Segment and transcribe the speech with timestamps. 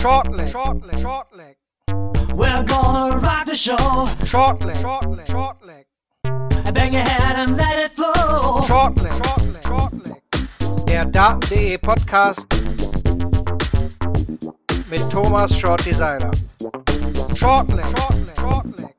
[0.00, 1.56] Shortleg, shortleg, shortleg.
[2.34, 3.76] We're gonna rock the show.
[4.24, 5.84] Shortleg, shortleg, shortleg.
[6.72, 8.62] Bang your head and let it flow.
[8.66, 10.86] Shortleg, shortleg, shortleg.
[10.86, 12.46] Der Daten.de Podcast
[14.88, 16.30] mit Thomas Shorty Seiler.
[17.36, 18.94] Shortleg, shortleg, shortleg.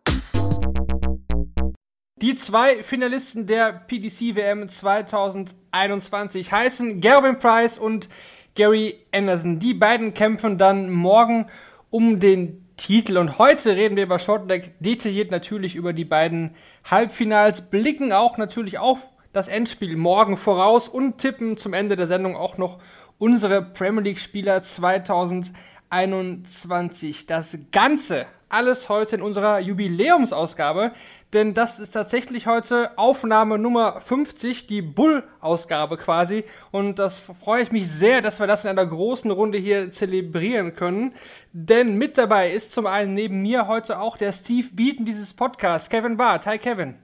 [2.21, 8.07] Die zwei Finalisten der PDC WM 2021 heißen Gerwin Price und
[8.55, 9.59] Gary Anderson.
[9.59, 11.47] Die beiden kämpfen dann morgen
[11.89, 13.17] um den Titel.
[13.17, 16.55] Und heute reden wir über Shortleg detailliert natürlich über die beiden
[16.89, 22.35] Halbfinals, blicken auch natürlich auf das Endspiel morgen voraus und tippen zum Ende der Sendung
[22.35, 22.79] auch noch
[23.17, 27.27] unsere Premier League Spieler 2021.
[27.27, 30.91] Das Ganze alles heute in unserer Jubiläumsausgabe,
[31.33, 36.43] denn das ist tatsächlich heute Aufnahme Nummer 50, die Bull-Ausgabe quasi.
[36.71, 40.73] Und das freue ich mich sehr, dass wir das in einer großen Runde hier zelebrieren
[40.73, 41.13] können.
[41.53, 45.89] Denn mit dabei ist zum einen neben mir heute auch der Steve Beaton dieses Podcasts,
[45.89, 46.45] Kevin Barth.
[46.45, 46.95] Hi Kevin.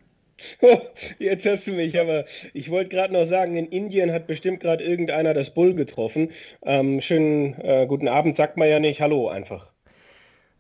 [1.20, 4.83] Jetzt hast du mich, aber ich wollte gerade noch sagen, in Indien hat bestimmt gerade
[4.83, 6.31] irgendeiner das Bull getroffen.
[6.64, 9.72] Ähm, schönen äh, guten Abend, sagt man ja nicht, hallo einfach.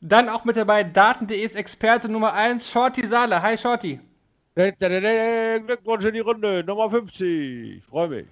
[0.01, 3.41] Dann auch mit dabei Daten.de's Experte Nummer 1, Shorty Sale.
[3.41, 3.99] Hi Shorty.
[4.55, 7.83] Glückwunsch in die Runde, Nummer 50.
[7.83, 8.27] Freue mich.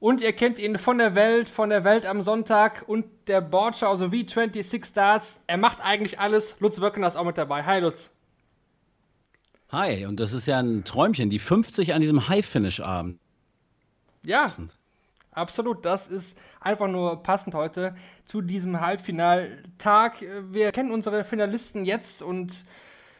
[0.00, 3.96] Und ihr kennt ihn von der Welt, von der Welt am Sonntag und der Boardschau
[3.96, 5.40] sowie 26 Stars.
[5.46, 6.56] Er macht eigentlich alles.
[6.60, 7.62] Lutz Wirken ist auch mit dabei.
[7.64, 8.10] Hi Lutz.
[9.70, 13.18] Hi, und das ist ja ein Träumchen, die 50 an diesem High-Finish-Abend.
[14.24, 14.50] Ja,
[15.32, 15.84] absolut.
[15.84, 17.94] Das ist einfach nur passend heute
[18.24, 20.24] zu diesem Halbfinaltag.
[20.50, 22.64] Wir kennen unsere Finalisten jetzt und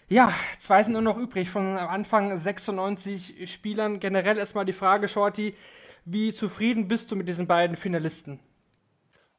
[0.08, 3.98] ja, zwei sind nur noch übrig von am Anfang 96 Spielern.
[3.98, 5.54] Generell erstmal die Frage, Shorty,
[6.04, 8.40] wie zufrieden bist du mit diesen beiden Finalisten?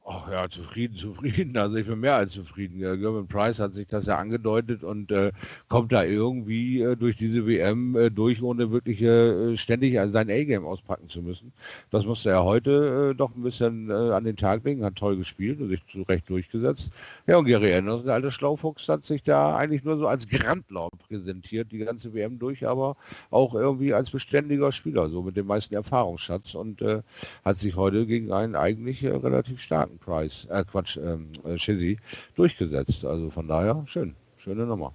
[0.06, 1.56] Ach ja, zufrieden, zufrieden.
[1.56, 2.80] Also ich bin mehr als zufrieden.
[2.80, 5.32] Ja, Gervin Price hat sich das ja angedeutet und äh,
[5.70, 10.66] kommt da irgendwie äh, durch diese WM äh, durch, ohne wirklich äh, ständig sein A-Game
[10.66, 11.54] auspacken zu müssen.
[11.90, 15.16] Das musste er heute äh, doch ein bisschen äh, an den Tag legen, hat toll
[15.16, 16.90] gespielt und sich zu Recht durchgesetzt.
[17.26, 20.92] Ja, und Gary Anderson, der alte Schlaufuchs, hat sich da eigentlich nur so als Grandlaub
[21.08, 22.98] präsentiert, die ganze WM durch, aber
[23.30, 26.84] auch irgendwie als beständiger Spieler, so mit dem meisten Erfahrungsschatz und
[27.46, 31.98] hat sich heute gegen einen eigentlich relativ starken Price, äh Quatsch, ähm, äh, Chizzy
[32.36, 33.06] durchgesetzt.
[33.06, 34.94] Also von daher schön, schöne Nummer.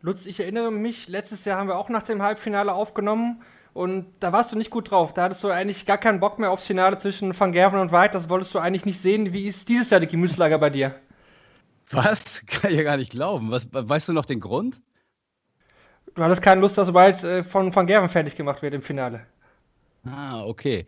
[0.00, 3.42] Lutz, ich erinnere mich, letztes Jahr haben wir auch nach dem Halbfinale aufgenommen
[3.74, 5.12] und da warst du nicht gut drauf.
[5.12, 8.12] Da hattest du eigentlich gar keinen Bock mehr aufs Finale zwischen Van Gerven und White.
[8.12, 9.32] Das wolltest du eigentlich nicht sehen.
[9.32, 10.94] Wie ist dieses Jahr die Gemütslage bei dir?
[11.90, 12.42] Was?
[12.46, 13.50] Kann ich ja gar nicht glauben.
[13.50, 14.80] Was, weißt du noch den Grund?
[16.14, 19.26] Du hattest keine Lust, dass White äh, von Van Gerven fertig gemacht wird im Finale.
[20.04, 20.86] Ah, okay.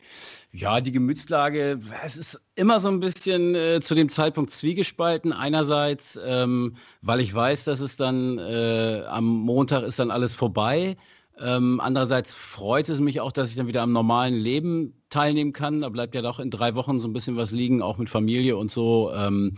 [0.53, 5.33] Ja, die Gemütslage, es ist immer so ein bisschen äh, zu dem Zeitpunkt zwiegespalten.
[5.33, 10.97] Einerseits, ähm, weil ich weiß, dass es dann äh, am Montag ist dann alles vorbei.
[11.38, 15.83] Ähm, andererseits freut es mich auch, dass ich dann wieder am normalen Leben teilnehmen kann.
[15.83, 18.56] Da bleibt ja doch in drei Wochen so ein bisschen was liegen, auch mit Familie
[18.56, 19.12] und so.
[19.15, 19.55] Ähm,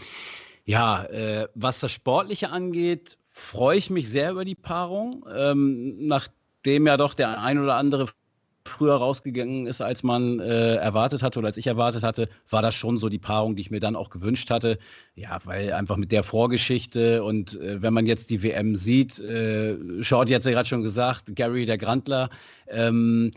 [0.67, 5.25] ja, äh, was das Sportliche angeht, freue ich mich sehr über die Paarung.
[5.35, 8.09] Ähm, nachdem ja doch der ein oder andere
[8.65, 12.75] früher rausgegangen ist, als man äh, erwartet hatte oder als ich erwartet hatte, war das
[12.75, 14.79] schon so die Paarung, die ich mir dann auch gewünscht hatte.
[15.15, 19.77] Ja, weil einfach mit der Vorgeschichte und äh, wenn man jetzt die WM sieht, äh,
[20.03, 22.31] Short hat ja gerade schon gesagt, Gary der Grandler,
[22.69, 23.33] ähm,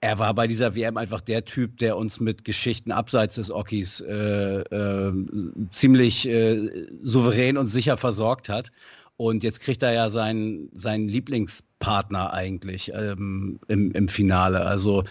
[0.00, 4.00] er war bei dieser WM einfach der Typ, der uns mit Geschichten abseits des Okis
[4.00, 5.12] äh, äh,
[5.70, 8.70] ziemlich äh, souverän und sicher versorgt hat.
[9.16, 14.60] Und jetzt kriegt er ja seinen, seinen Lieblingspartner eigentlich ähm, im, im Finale.
[14.66, 15.04] Also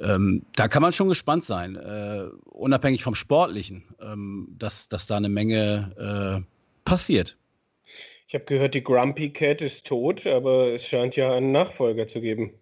[0.00, 5.16] ähm, da kann man schon gespannt sein, äh, unabhängig vom Sportlichen, ähm, dass, dass da
[5.16, 7.36] eine Menge äh, passiert.
[8.26, 12.20] Ich habe gehört, die Grumpy Cat ist tot, aber es scheint ja einen Nachfolger zu
[12.20, 12.52] geben.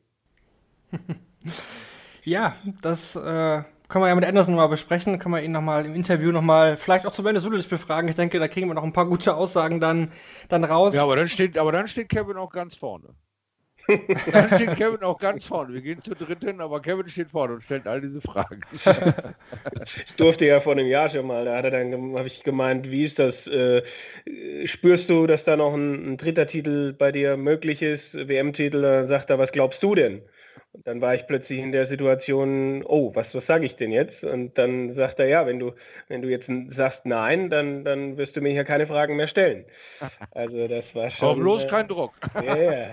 [2.24, 5.94] ja, das äh, können wir ja mit Anderson mal besprechen, können wir ihn nochmal im
[5.94, 8.08] Interview nochmal, vielleicht auch zu Ende Sulis befragen.
[8.08, 10.12] Ich denke, da kriegen wir noch ein paar gute Aussagen dann,
[10.48, 10.94] dann raus.
[10.94, 13.08] Ja, aber dann steht, aber dann steht Kevin auch ganz vorne.
[14.32, 15.74] dann steht Kevin auch ganz vorne.
[15.74, 18.62] Wir gehen zu dritten, aber Kevin steht vorne und stellt all diese Fragen.
[19.84, 22.90] ich durfte ja vor einem Jahr schon mal, da hat er dann, habe ich gemeint,
[22.90, 23.46] wie ist das?
[23.46, 23.82] Äh,
[24.64, 28.80] spürst du, dass da noch ein, ein dritter Titel bei dir möglich ist, WM-Titel?
[28.80, 30.22] Dann sagt er, was glaubst du denn?
[30.72, 34.24] Und dann war ich plötzlich in der Situation, oh, was, was sage ich denn jetzt?
[34.24, 35.72] Und dann sagt er, ja, wenn du,
[36.08, 39.64] wenn du jetzt sagst nein, dann, dann wirst du mir ja keine Fragen mehr stellen.
[40.34, 41.28] Also das war schon...
[41.28, 42.12] Aber bloß äh, kein Druck.
[42.42, 42.90] Ja, ja.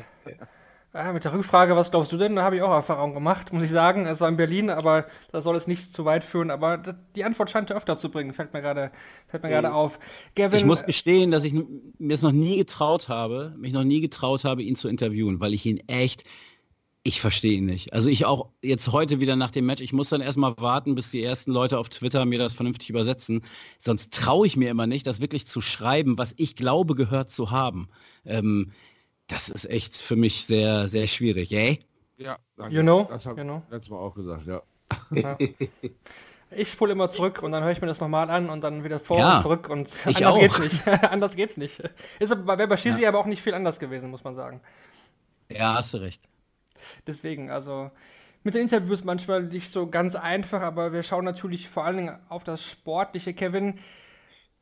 [0.92, 2.36] Ja, mit der Rückfrage, was glaubst du denn?
[2.36, 4.08] Da habe ich auch Erfahrung gemacht, muss ich sagen.
[4.08, 6.50] Es war in Berlin, aber da soll es nicht zu weit führen.
[6.50, 6.82] Aber
[7.16, 8.92] die Antwort scheint er öfter zu bringen, fällt mir gerade
[9.28, 10.00] fällt mir gerade auf.
[10.36, 14.02] Gavin, ich muss gestehen, dass ich mir es noch nie getraut habe, mich noch nie
[14.02, 16.24] getraut habe, ihn zu interviewen, weil ich ihn echt,
[17.04, 17.94] ich verstehe ihn nicht.
[17.94, 21.12] Also ich auch jetzt heute wieder nach dem Match, ich muss dann erstmal warten, bis
[21.12, 23.44] die ersten Leute auf Twitter mir das vernünftig übersetzen.
[23.80, 27.52] Sonst traue ich mir immer nicht, das wirklich zu schreiben, was ich glaube gehört zu
[27.52, 27.90] haben.
[28.26, 28.74] Ähm,
[29.28, 31.80] das ist echt für mich sehr, sehr schwierig, ey?
[32.18, 32.76] Ja, danke.
[32.76, 33.08] You know?
[33.10, 33.64] Das habe you know?
[33.66, 34.62] ich letztes Mal auch gesagt, ja.
[35.12, 35.38] ja.
[36.52, 39.00] Ich spule immer zurück und dann höre ich mir das nochmal an und dann wieder
[39.00, 40.40] vor Ja, und zurück und ich anders auch.
[40.40, 40.88] geht's nicht.
[41.04, 41.80] anders geht's nicht.
[42.18, 44.60] Ist aber bei Bashizi aber auch nicht viel anders gewesen, muss man sagen.
[45.48, 46.24] Ja, hast du recht.
[47.08, 47.92] Deswegen, also
[48.44, 52.20] mit den Interviews manchmal nicht so ganz einfach, aber wir schauen natürlich vor allen Dingen
[52.30, 53.34] auf das Sportliche.
[53.34, 53.80] Kevin,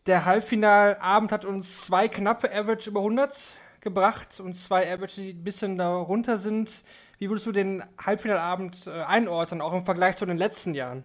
[0.08, 3.38] der Halbfinalabend hat uns zwei knappe Average über 100
[3.82, 6.72] gebracht und zwei Average, die ein bisschen darunter sind.
[7.20, 11.04] Wie würdest du den Halbfinalabend äh, einordnen, auch im Vergleich zu den letzten Jahren?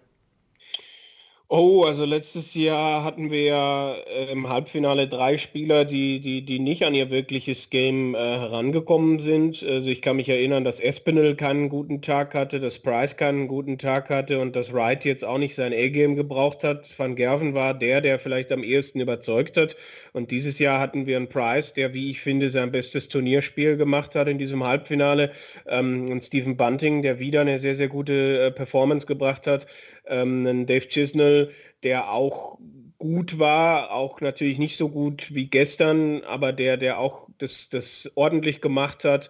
[1.55, 6.57] Oh, also letztes Jahr hatten wir ja äh, im Halbfinale drei Spieler, die, die, die
[6.57, 9.61] nicht an ihr wirkliches Game äh, herangekommen sind.
[9.61, 13.77] Also ich kann mich erinnern, dass Espinel keinen guten Tag hatte, dass Price keinen guten
[13.77, 16.87] Tag hatte und dass Wright jetzt auch nicht sein A-Game gebraucht hat.
[16.97, 19.75] Van Gerven war der, der vielleicht am ehesten überzeugt hat.
[20.11, 24.15] Und dieses Jahr hatten wir einen Price, der, wie ich finde, sein bestes Turnierspiel gemacht
[24.15, 25.31] hat in diesem Halbfinale.
[25.67, 29.67] Ähm, und Stephen Bunting, der wieder eine sehr, sehr gute äh, Performance gebracht hat
[30.05, 31.51] ähm, einen Dave Chisnell,
[31.83, 32.57] der auch
[32.97, 38.09] gut war, auch natürlich nicht so gut wie gestern, aber der, der auch das, das
[38.15, 39.29] ordentlich gemacht hat.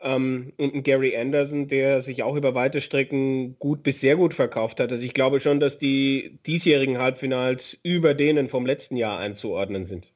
[0.00, 4.32] Ähm, und ein Gary Anderson, der sich auch über weite Strecken gut bis sehr gut
[4.32, 4.90] verkauft hat.
[4.90, 10.10] Also ich glaube schon, dass die diesjährigen Halbfinals über denen vom letzten Jahr einzuordnen sind.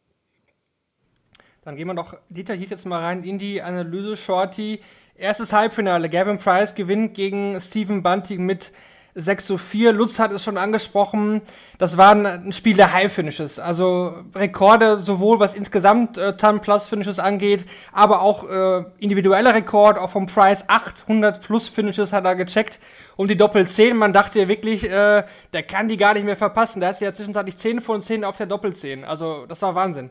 [1.63, 4.17] Dann gehen wir doch detailliert jetzt mal rein in die Analyse.
[4.17, 4.81] Shorty,
[5.17, 6.09] erstes Halbfinale.
[6.09, 8.73] Gavin Price gewinnt gegen Stephen Bunting mit
[9.15, 9.93] 6 zu 4.
[9.93, 11.43] Lutz hat es schon angesprochen.
[11.79, 13.59] Das war ein Spiel der High-Finishes.
[13.59, 20.27] Also Rekorde sowohl was insgesamt äh, Ton-Plus-Finishes angeht, aber auch äh, individueller Rekord, auch vom
[20.27, 22.81] Price 800 Plus-Finishes hat er gecheckt.
[23.17, 25.23] Und die Doppel-10, man dachte wirklich, äh,
[25.53, 26.81] der kann die gar nicht mehr verpassen.
[26.81, 29.05] Der hat ja zwischenzeitlich 10 von 10 auf der Doppel-10.
[29.05, 30.11] Also das war Wahnsinn.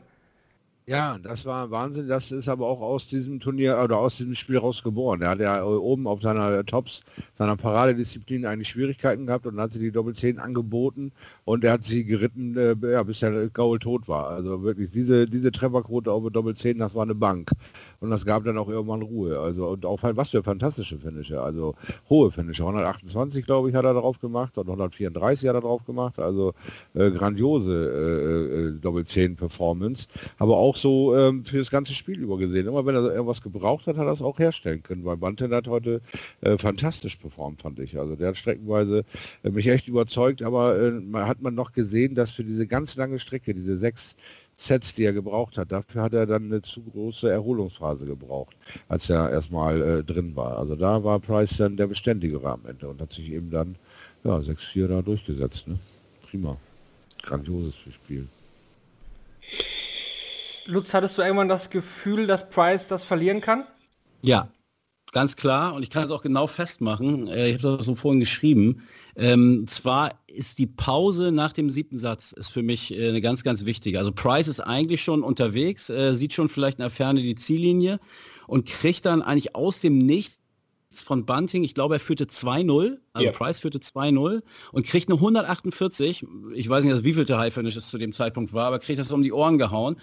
[0.86, 2.08] Ja, das war Wahnsinn.
[2.08, 5.22] Das ist aber auch aus diesem Turnier oder aus diesem Spiel rausgeboren.
[5.22, 7.02] Er hat ja äh, oben auf seiner Tops,
[7.38, 11.10] seiner Paradedisziplin eigentlich Schwierigkeiten gehabt und hat sie die Doppel 10 angeboten
[11.46, 14.28] und er hat sie geritten, äh, ja, bis der Gaul tot war.
[14.28, 17.50] Also wirklich, diese, diese Trefferquote auf der Doppel 10, das war eine Bank.
[18.04, 19.40] Und das gab dann auch irgendwann Ruhe.
[19.40, 21.40] Also und auch was für fantastische Finische.
[21.40, 21.74] Also
[22.10, 22.62] hohe Finische.
[22.62, 26.18] 128, glaube ich, hat er drauf gemacht und 134 hat er drauf gemacht.
[26.18, 26.52] Also
[26.92, 30.06] äh, grandiose äh, äh, Doppel 10 Performance.
[30.38, 32.66] Aber auch so ähm, für das ganze Spiel über gesehen.
[32.66, 35.04] Immer wenn er irgendwas gebraucht hat, hat er es auch herstellen können.
[35.06, 36.02] Weil Banten hat heute
[36.42, 37.98] äh, fantastisch performt, fand ich.
[37.98, 39.04] Also der hat streckenweise
[39.44, 43.18] äh, mich echt überzeugt, aber äh, hat man noch gesehen, dass für diese ganz lange
[43.18, 44.14] Strecke, diese sechs
[44.56, 48.56] Sets, die er gebraucht hat, dafür hat er dann eine zu große Erholungsphase gebraucht,
[48.88, 50.58] als er erstmal äh, drin war.
[50.58, 53.76] Also da war Price dann der beständigere am Ende und hat sich eben dann
[54.22, 55.66] ja, 6-4 da durchgesetzt.
[55.66, 55.78] Ne?
[56.30, 56.56] Prima.
[57.22, 58.28] Grandioses Spiel.
[60.66, 63.64] Lutz, hattest du irgendwann das Gefühl, dass Price das verlieren kann?
[64.22, 64.48] Ja,
[65.14, 65.72] ganz klar.
[65.74, 67.28] Und ich kann es auch genau festmachen.
[67.28, 68.82] Äh, Ich habe das so vorhin geschrieben.
[69.16, 73.44] Ähm, zwar ist die Pause nach dem siebten Satz ist für mich äh, eine ganz,
[73.44, 73.98] ganz wichtige.
[73.98, 78.00] Also Price ist eigentlich schon unterwegs, äh, sieht schon vielleicht in der Ferne die Ziellinie
[78.48, 80.38] und kriegt dann eigentlich aus dem Nichts
[80.94, 83.32] von Bunting, ich glaube, er führte 2-0, also Ja.
[83.32, 86.24] Price führte 2-0 und kriegt eine 148,
[86.54, 88.98] ich weiß nicht, wie viel der High Finish es zu dem Zeitpunkt war, aber kriegt
[88.98, 89.96] das um die Ohren gehauen.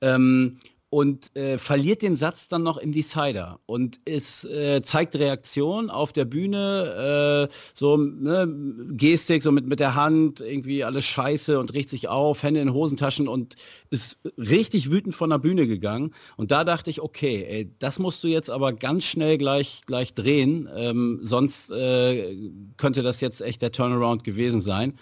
[0.00, 0.58] Ähm,
[0.94, 6.12] und äh, verliert den Satz dann noch im Decider und es äh, zeigt Reaktion auf
[6.12, 8.46] der Bühne, äh, so ne,
[8.92, 12.72] Gestik, so mit, mit der Hand, irgendwie alles scheiße und riecht sich auf, Hände in
[12.72, 13.56] Hosentaschen und
[13.90, 16.14] ist richtig wütend von der Bühne gegangen.
[16.36, 20.14] Und da dachte ich, okay, ey, das musst du jetzt aber ganz schnell gleich, gleich
[20.14, 22.36] drehen, ähm, sonst äh,
[22.76, 24.96] könnte das jetzt echt der Turnaround gewesen sein.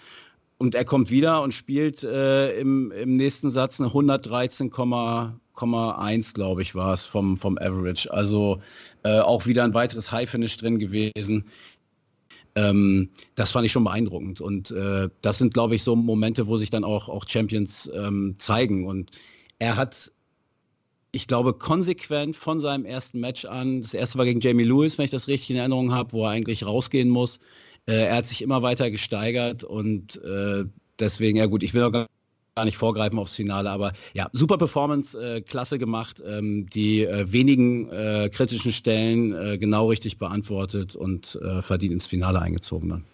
[0.57, 3.93] Und er kommt wieder und spielt äh, im, im nächsten Satz eine
[5.55, 8.11] 113,1, glaube ich, war es vom, vom Average.
[8.11, 8.61] Also
[9.03, 11.45] äh, auch wieder ein weiteres High-Finish drin gewesen.
[12.55, 14.41] Ähm, das fand ich schon beeindruckend.
[14.41, 18.35] Und äh, das sind, glaube ich, so Momente, wo sich dann auch, auch Champions ähm,
[18.37, 18.85] zeigen.
[18.85, 19.11] Und
[19.59, 20.11] er hat,
[21.11, 25.05] ich glaube, konsequent von seinem ersten Match an, das erste war gegen Jamie Lewis, wenn
[25.05, 27.39] ich das richtig in Erinnerung habe, wo er eigentlich rausgehen muss,
[27.87, 30.65] äh, er hat sich immer weiter gesteigert und äh,
[30.99, 32.07] deswegen, ja gut, ich will auch gar
[32.55, 37.31] gar nicht vorgreifen aufs Finale, aber ja, super Performance, äh, klasse gemacht, ähm, die äh,
[37.31, 43.05] wenigen äh, kritischen Stellen äh, genau richtig beantwortet und äh, verdient ins Finale eingezogen dann.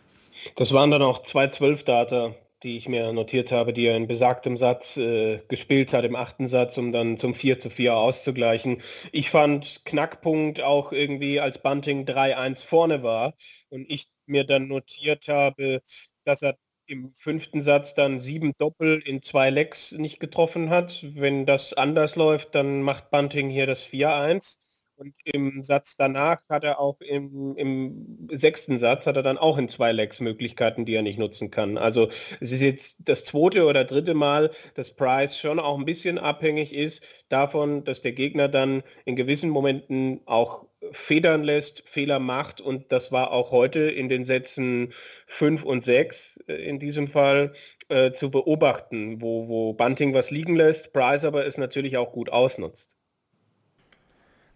[0.55, 4.57] Das waren dann auch zwei Zwölf-Data, die ich mir notiert habe, die er in besagtem
[4.57, 8.81] Satz äh, gespielt hat, im achten Satz, um dann zum 4 zu 4 auszugleichen.
[9.13, 13.35] Ich fand Knackpunkt auch irgendwie, als Bunting 3-1 vorne war
[13.69, 15.81] und ich mir dann notiert habe,
[16.25, 16.57] dass er
[16.89, 21.05] im fünften Satz dann sieben Doppel in zwei Lecks nicht getroffen hat.
[21.15, 24.57] Wenn das anders läuft, dann macht Bunting hier das 4-1.
[24.99, 29.57] Und im Satz danach hat er auch im, im sechsten Satz hat er dann auch
[29.57, 31.77] in zwei Lecks Möglichkeiten, die er nicht nutzen kann.
[31.77, 32.09] Also
[32.41, 36.73] es ist jetzt das zweite oder dritte Mal, dass Price schon auch ein bisschen abhängig
[36.73, 42.91] ist davon, dass der Gegner dann in gewissen Momenten auch federn lässt, Fehler macht und
[42.91, 44.93] das war auch heute in den Sätzen
[45.27, 47.53] 5 und 6 äh, in diesem Fall
[47.87, 52.29] äh, zu beobachten, wo, wo Bunting was liegen lässt, Price aber es natürlich auch gut
[52.31, 52.89] ausnutzt.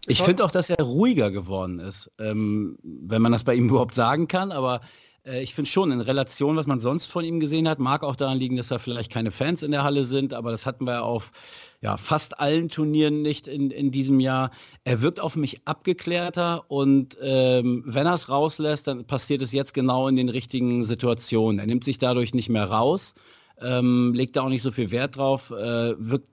[0.06, 3.94] Ich finde auch, dass er ruhiger geworden ist, ähm, wenn man das bei ihm überhaupt
[3.94, 4.52] sagen kann.
[4.52, 4.80] Aber
[5.24, 8.16] äh, ich finde schon, in Relation, was man sonst von ihm gesehen hat, mag auch
[8.16, 10.34] daran liegen, dass da vielleicht keine Fans in der Halle sind.
[10.34, 11.32] Aber das hatten wir auf
[11.80, 14.50] ja, fast allen Turnieren nicht in, in diesem Jahr.
[14.84, 19.74] Er wirkt auf mich abgeklärter und ähm, wenn er es rauslässt, dann passiert es jetzt
[19.74, 21.58] genau in den richtigen Situationen.
[21.58, 23.14] Er nimmt sich dadurch nicht mehr raus,
[23.60, 26.28] ähm, legt da auch nicht so viel Wert drauf, äh, wirkt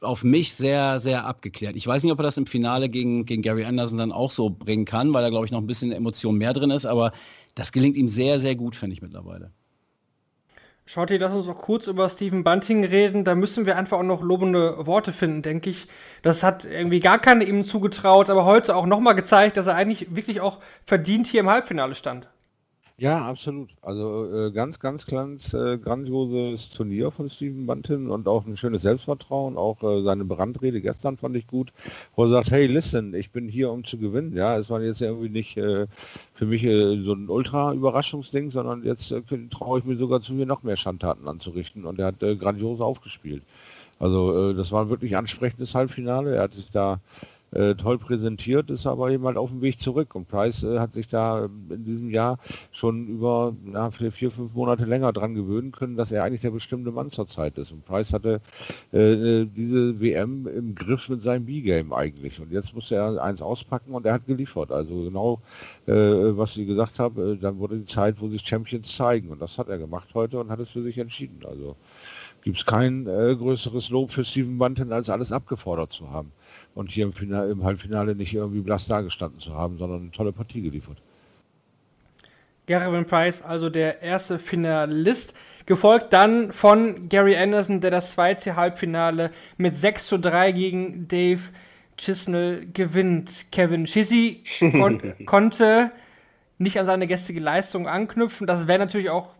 [0.00, 1.76] auf mich sehr, sehr abgeklärt.
[1.76, 4.50] Ich weiß nicht, ob er das im Finale gegen, gegen Gary Anderson dann auch so
[4.50, 7.12] bringen kann, weil da, glaube ich, noch ein bisschen Emotion mehr drin ist, aber
[7.54, 9.50] das gelingt ihm sehr, sehr gut, finde ich mittlerweile.
[10.96, 13.24] Ihr, lass uns noch kurz über Stephen Bunting reden.
[13.24, 15.86] Da müssen wir einfach auch noch lobende Worte finden, denke ich.
[16.22, 20.16] Das hat irgendwie gar keiner ihm zugetraut, aber heute auch nochmal gezeigt, dass er eigentlich
[20.16, 22.28] wirklich auch verdient hier im Halbfinale stand.
[23.00, 23.70] Ja, absolut.
[23.80, 28.82] Also äh, ganz, ganz ganz äh, grandioses Turnier von Steven Buntin und auch ein schönes
[28.82, 29.56] Selbstvertrauen.
[29.56, 31.72] Auch äh, seine Brandrede gestern fand ich gut,
[32.14, 34.36] wo er sagt, hey, listen, ich bin hier, um zu gewinnen.
[34.36, 35.86] Ja, es war jetzt irgendwie nicht äh,
[36.34, 40.44] für mich äh, so ein Ultra-Überraschungsding, sondern jetzt äh, traue ich mir sogar zu, mir
[40.44, 41.86] noch mehr Schandtaten anzurichten.
[41.86, 43.42] Und er hat grandios aufgespielt.
[43.98, 46.34] Also das war ein wirklich ansprechendes Halbfinale.
[46.36, 47.00] Er hat sich da
[47.52, 50.14] äh, toll präsentiert, ist aber eben halt auf dem Weg zurück.
[50.14, 52.38] Und Price äh, hat sich da in diesem Jahr
[52.70, 56.50] schon über na, vier, vier, fünf Monate länger dran gewöhnen können, dass er eigentlich der
[56.50, 57.72] bestimmte Mann zur Zeit ist.
[57.72, 58.40] Und Price hatte
[58.92, 62.40] äh, diese WM im Griff mit seinem B-Game eigentlich.
[62.40, 64.70] Und jetzt musste er eins auspacken und er hat geliefert.
[64.70, 65.40] Also genau,
[65.86, 69.30] äh, was Sie gesagt haben, äh, dann wurde die Zeit, wo sich Champions zeigen.
[69.30, 71.40] Und das hat er gemacht heute und hat es für sich entschieden.
[71.44, 71.76] Also
[72.42, 76.32] gibt es kein äh, größeres Lob für Steven Bunton, als alles abgefordert zu haben
[76.80, 80.32] und hier im, Finale, im Halbfinale nicht irgendwie blass dagestanden zu haben, sondern eine tolle
[80.32, 80.96] Partie geliefert.
[82.66, 85.34] Gavin Price, also der erste Finalist,
[85.66, 91.42] gefolgt dann von Gary Anderson, der das zweite Halbfinale mit 6 zu 3 gegen Dave
[91.98, 93.52] Chisnell gewinnt.
[93.52, 95.92] Kevin Chizzy kon konnte
[96.56, 98.46] nicht an seine gestrige Leistung anknüpfen.
[98.46, 99.34] Das wäre natürlich auch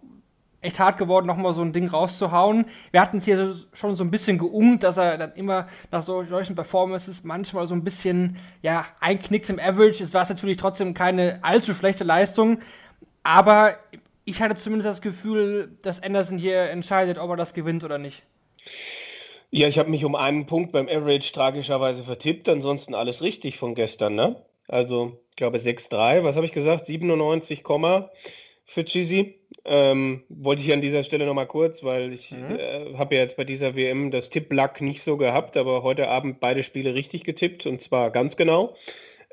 [0.62, 2.66] echt hart geworden, nochmal so ein Ding rauszuhauen.
[2.90, 6.54] Wir hatten es hier schon so ein bisschen geungt, dass er dann immer nach solchen
[6.54, 10.04] Performances manchmal so ein bisschen, ja, einknicks im Average.
[10.04, 12.60] Es war natürlich trotzdem keine allzu schlechte Leistung,
[13.22, 13.76] aber
[14.24, 18.22] ich hatte zumindest das Gefühl, dass Anderson hier entscheidet, ob er das gewinnt oder nicht.
[19.50, 23.74] Ja, ich habe mich um einen Punkt beim Average tragischerweise vertippt, ansonsten alles richtig von
[23.74, 24.44] gestern, ne?
[24.68, 26.86] Also, ich glaube 6,3, was habe ich gesagt?
[26.86, 27.64] 97,
[28.66, 29.39] für Chizzy.
[29.64, 32.56] Ähm, wollte ich an dieser Stelle noch mal kurz, weil ich mhm.
[32.56, 36.40] äh, habe ja jetzt bei dieser WM das Tipp-Luck nicht so gehabt, aber heute Abend
[36.40, 38.74] beide Spiele richtig getippt und zwar ganz genau.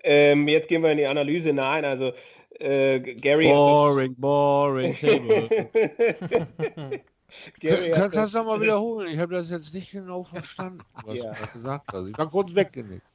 [0.04, 1.54] Ähm, jetzt gehen wir in die Analyse.
[1.54, 2.12] Nein, also
[2.60, 3.48] äh, Gary.
[3.48, 4.98] Boring, boring.
[7.60, 9.14] Gary Kannst du das nochmal wiederholen?
[9.14, 11.34] Ich habe das jetzt nicht genau verstanden, was ja.
[11.34, 12.08] du gesagt hast.
[12.08, 13.06] Ich war kurz weggenickt.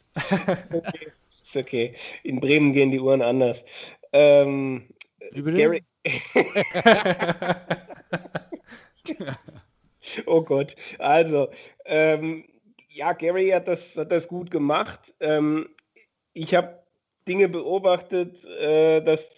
[0.73, 1.13] okay.
[1.43, 1.95] Ist okay.
[2.23, 3.65] In Bremen gehen die Uhren anders.
[4.13, 4.85] Ähm,
[5.31, 5.85] Gary,
[10.27, 10.75] oh Gott.
[10.99, 11.49] Also,
[11.85, 12.45] ähm,
[12.89, 15.13] ja, Gary hat das, hat das gut gemacht.
[15.21, 15.69] Ähm,
[16.35, 16.83] ich habe
[17.29, 19.29] Dinge beobachtet, äh, dass,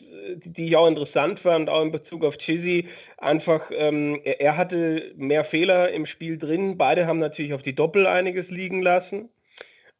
[0.45, 2.89] die ich auch interessant fand, auch in Bezug auf Chizzy.
[3.19, 6.79] Einfach, ähm, er, er, hatte mehr Fehler im Spiel drin.
[6.79, 9.29] Beide haben natürlich auf die Doppel einiges liegen lassen.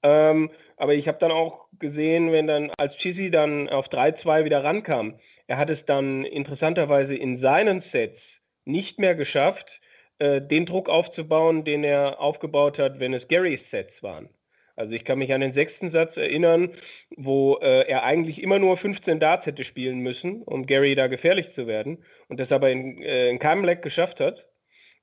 [0.03, 4.65] Ähm, aber ich habe dann auch gesehen, wenn dann als Chizzy dann auf 3-2 wieder
[4.65, 9.81] rankam, er hat es dann interessanterweise in seinen Sets nicht mehr geschafft,
[10.19, 14.29] äh, den Druck aufzubauen, den er aufgebaut hat, wenn es Garys Sets waren.
[14.77, 16.71] Also ich kann mich an den sechsten Satz erinnern,
[17.17, 21.53] wo äh, er eigentlich immer nur 15 Darts hätte spielen müssen, um Gary da gefährlich
[21.53, 24.47] zu werden und das aber in, äh, in keinem Leck geschafft hat.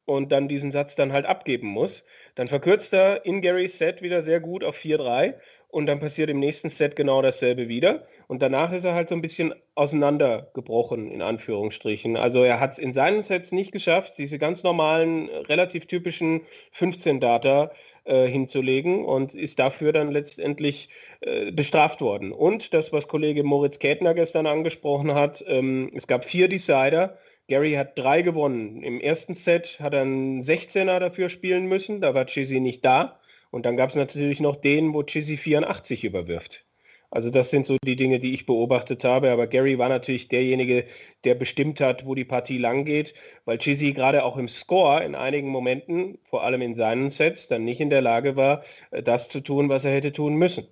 [0.05, 2.03] und dann diesen Satz dann halt abgeben muss,
[2.35, 5.35] dann verkürzt er in Garys Set wieder sehr gut auf 4-3
[5.69, 8.07] und dann passiert im nächsten Set genau dasselbe wieder.
[8.31, 12.15] Und danach ist er halt so ein bisschen auseinandergebrochen, in Anführungsstrichen.
[12.15, 16.39] Also er hat es in seinen Sets nicht geschafft, diese ganz normalen, relativ typischen
[16.79, 17.73] 15-Data
[18.05, 20.87] äh, hinzulegen und ist dafür dann letztendlich
[21.19, 22.31] äh, bestraft worden.
[22.31, 27.17] Und das, was Kollege Moritz Kätner gestern angesprochen hat, ähm, es gab vier Decider.
[27.49, 28.81] Gary hat drei gewonnen.
[28.81, 33.19] Im ersten Set hat er einen 16er dafür spielen müssen, da war Chizzy nicht da.
[33.49, 36.63] Und dann gab es natürlich noch den, wo Chizzy 84 überwirft.
[37.11, 39.31] Also das sind so die Dinge, die ich beobachtet habe.
[39.31, 40.85] Aber Gary war natürlich derjenige,
[41.25, 43.13] der bestimmt hat, wo die Partie lang geht,
[43.43, 47.65] weil Chizzy gerade auch im Score in einigen Momenten, vor allem in seinen Sets, dann
[47.65, 50.67] nicht in der Lage war, äh, das zu tun, was er hätte tun müssen.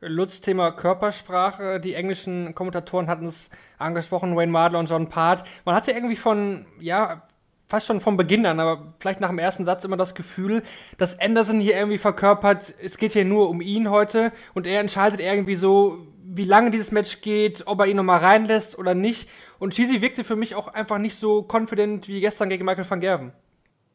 [0.00, 1.80] Lutz, Thema Körpersprache.
[1.80, 5.44] Die englischen Kommentatoren hatten es angesprochen, Wayne Mardler und John Part.
[5.64, 7.26] Man hatte irgendwie von, ja,
[7.66, 10.62] fast schon vom Beginn an, aber vielleicht nach dem ersten Satz immer das Gefühl,
[10.98, 15.20] dass Anderson hier irgendwie verkörpert, es geht hier nur um ihn heute und er entscheidet
[15.20, 19.28] irgendwie so, wie lange dieses Match geht, ob er ihn nochmal reinlässt oder nicht.
[19.58, 23.00] Und Cheesy wirkte für mich auch einfach nicht so confident wie gestern gegen Michael van
[23.00, 23.32] Gerven.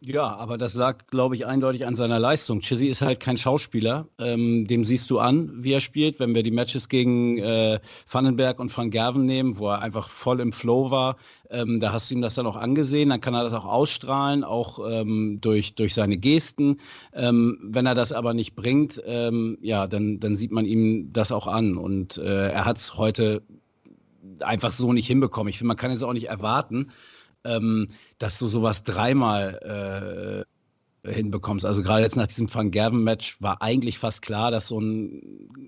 [0.01, 2.61] Ja, aber das lag, glaube ich, eindeutig an seiner Leistung.
[2.61, 4.07] Chizzy ist halt kein Schauspieler.
[4.17, 6.21] Ähm, dem siehst du an, wie er spielt.
[6.21, 10.39] Wenn wir die Matches gegen äh, Vandenberg und Van Gerven nehmen, wo er einfach voll
[10.39, 11.17] im Flow war,
[11.49, 13.09] ähm, da hast du ihm das dann auch angesehen.
[13.09, 16.79] Dann kann er das auch ausstrahlen, auch ähm, durch, durch seine Gesten.
[17.11, 21.33] Ähm, wenn er das aber nicht bringt, ähm, ja, dann, dann sieht man ihm das
[21.33, 21.75] auch an.
[21.75, 23.41] Und äh, er hat es heute
[24.39, 25.49] einfach so nicht hinbekommen.
[25.49, 26.91] Ich finde, man kann es auch nicht erwarten,
[27.43, 27.89] ähm,
[28.19, 30.45] dass du sowas dreimal
[31.03, 31.65] äh, hinbekommst.
[31.65, 35.61] Also gerade jetzt nach diesem Van Gerben-Match war eigentlich fast klar, dass so ein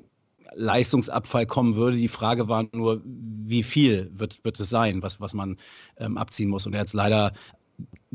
[0.53, 1.97] Leistungsabfall kommen würde.
[1.97, 5.57] Die Frage war nur, wie viel wird, wird es sein, was, was man
[5.97, 6.67] ähm, abziehen muss.
[6.67, 7.31] Und er hat es leider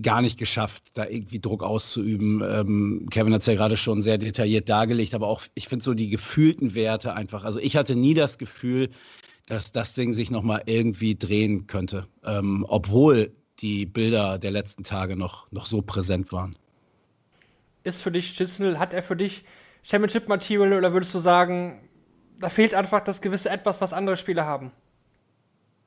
[0.01, 2.43] gar nicht geschafft, da irgendwie Druck auszuüben.
[2.47, 5.95] Ähm, Kevin hat es ja gerade schon sehr detailliert dargelegt, aber auch, ich finde so
[5.95, 7.45] die gefühlten Werte einfach.
[7.45, 8.91] Also ich hatte nie das Gefühl,
[9.47, 15.17] dass das Ding sich nochmal irgendwie drehen könnte, ähm, obwohl die Bilder der letzten Tage
[15.17, 16.57] noch, noch so präsent waren.
[17.85, 19.45] Ist für dich Schisnell, hat er für dich
[19.83, 21.89] Championship Material oder würdest du sagen,
[22.39, 24.73] da fehlt einfach das gewisse Etwas, was andere Spieler haben?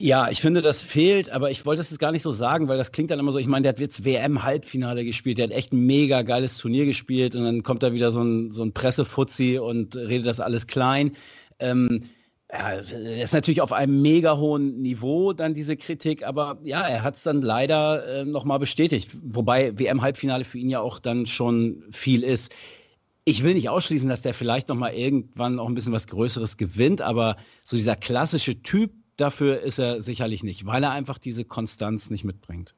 [0.01, 2.93] Ja, ich finde, das fehlt, aber ich wollte es gar nicht so sagen, weil das
[2.93, 5.85] klingt dann immer so, ich meine, der hat jetzt WM-Halbfinale gespielt, der hat echt ein
[5.85, 9.97] mega geiles Turnier gespielt und dann kommt da wieder so ein, so ein Pressefuzzi und
[9.97, 11.17] redet das alles klein.
[11.59, 12.03] Ähm,
[12.51, 17.03] ja, das ist natürlich auf einem mega hohen Niveau dann diese Kritik, aber ja, er
[17.03, 21.83] hat es dann leider äh, nochmal bestätigt, wobei WM-Halbfinale für ihn ja auch dann schon
[21.91, 22.51] viel ist.
[23.23, 27.01] Ich will nicht ausschließen, dass der vielleicht nochmal irgendwann auch ein bisschen was Größeres gewinnt,
[27.01, 32.09] aber so dieser klassische Typ, dafür ist er sicherlich nicht, weil er einfach diese Konstanz
[32.09, 32.73] nicht mitbringt.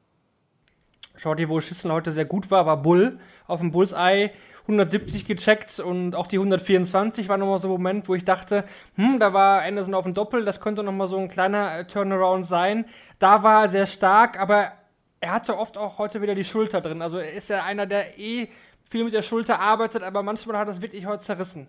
[1.15, 4.31] Shorty, wo Schüssel heute sehr gut war, war Bull auf dem Bullseye
[4.63, 8.63] 170 gecheckt und auch die 124 war nochmal so ein Moment, wo ich dachte,
[8.95, 12.45] hm, da war Anderson auf dem Doppel, das könnte nochmal so ein kleiner äh, Turnaround
[12.45, 12.85] sein.
[13.19, 14.71] Da war er sehr stark, aber
[15.19, 17.01] er hatte oft auch heute wieder die Schulter drin.
[17.01, 18.49] Also er ist ja einer, der eh
[18.83, 21.67] viel mit der Schulter arbeitet, aber manchmal hat das wirklich heute zerrissen.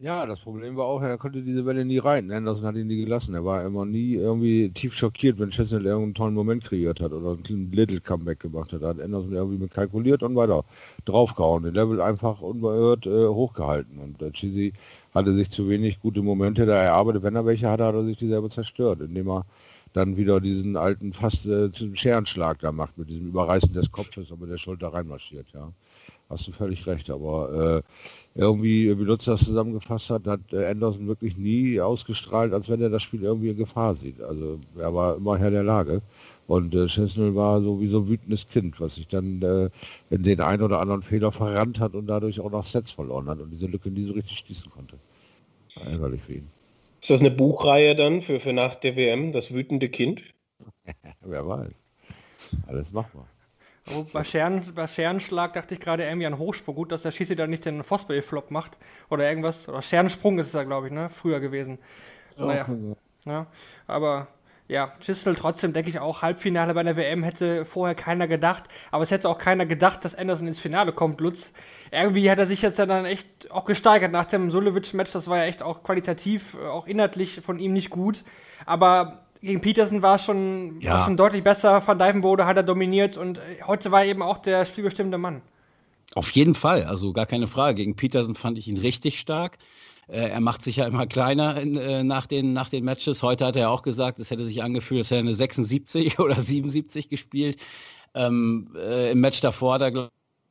[0.00, 2.30] Ja, das Problem war auch, er konnte diese Welle nie rein.
[2.30, 3.34] Anderson hat ihn nie gelassen.
[3.34, 7.32] Er war immer nie irgendwie tief schockiert, wenn Chestnut irgendeinen tollen Moment kreiert hat oder
[7.32, 8.82] ein Little Comeback gemacht hat.
[8.82, 10.64] Da hat Anderson irgendwie mit kalkuliert und weiter
[11.04, 11.64] draufgehauen.
[11.64, 13.98] Den Level einfach unbeirrt äh, hochgehalten.
[13.98, 14.72] Und äh, Chizzy
[15.14, 17.24] hatte sich zu wenig gute Momente da erarbeitet.
[17.24, 19.46] Wenn er welche hatte, hat er sich die selber zerstört, indem er
[19.92, 24.50] dann wieder diesen alten fast äh, Scherenschlag da macht, mit diesem Überreißen des Kopfes mit
[24.50, 25.72] der Schulter reinmarschiert, ja.
[26.30, 27.82] Hast du völlig recht, aber
[28.34, 32.82] äh, irgendwie, wie Lutz das zusammengefasst hat, hat äh, Anderson wirklich nie ausgestrahlt, als wenn
[32.82, 34.20] er das Spiel irgendwie in Gefahr sieht.
[34.20, 36.02] Also er war immer Herr der Lage.
[36.46, 39.70] Und äh, Chesnell war so wie so ein wütendes Kind, was sich dann äh,
[40.10, 43.40] in den einen oder anderen Fehler verrannt hat und dadurch auch noch Sets verloren hat
[43.40, 44.98] und diese Lücke nie so richtig schließen konnte.
[45.76, 46.57] Ärgerlich für ihn.
[47.00, 50.22] Ist das eine Buchreihe dann für, für nach der WM, das wütende Kind?
[51.20, 51.72] Wer weiß.
[52.66, 53.26] Alles machbar.
[53.94, 56.74] Oh, bei, Scheren, bei Scherenschlag dachte ich gerade irgendwie an Hochsprung.
[56.74, 58.76] Gut, dass der Schieße da nicht den Fosbury-Flop macht.
[59.08, 59.68] Oder irgendwas.
[59.68, 61.08] Oder Scherensprung ist es ja, glaube ich, ne?
[61.08, 61.78] Früher gewesen.
[62.36, 62.68] Naja.
[63.26, 63.46] Ja,
[63.86, 64.28] aber
[64.68, 68.64] ja, Chisel trotzdem, denke ich auch, Halbfinale bei der WM hätte vorher keiner gedacht.
[68.90, 71.54] Aber es hätte auch keiner gedacht, dass Anderson ins Finale kommt, Lutz.
[71.90, 75.12] Irgendwie hat er sich jetzt dann echt auch gesteigert nach dem Sulevic-Match.
[75.12, 78.22] Das war ja echt auch qualitativ, auch inhaltlich von ihm nicht gut.
[78.66, 80.94] Aber gegen Peterson war schon, ja.
[80.94, 81.86] war schon deutlich besser.
[81.86, 85.40] Van Dijvenbode hat er dominiert und äh, heute war er eben auch der spielbestimmende Mann.
[86.14, 87.76] Auf jeden Fall, also gar keine Frage.
[87.76, 89.58] Gegen Peterson fand ich ihn richtig stark.
[90.08, 93.22] Äh, er macht sich ja immer kleiner in, äh, nach, den, nach den Matches.
[93.22, 96.40] Heute hat er auch gesagt, es hätte sich angefühlt, als hätte er eine 76 oder
[96.40, 97.60] 77 gespielt.
[98.14, 99.90] Ähm, äh, Im Match davor hat er,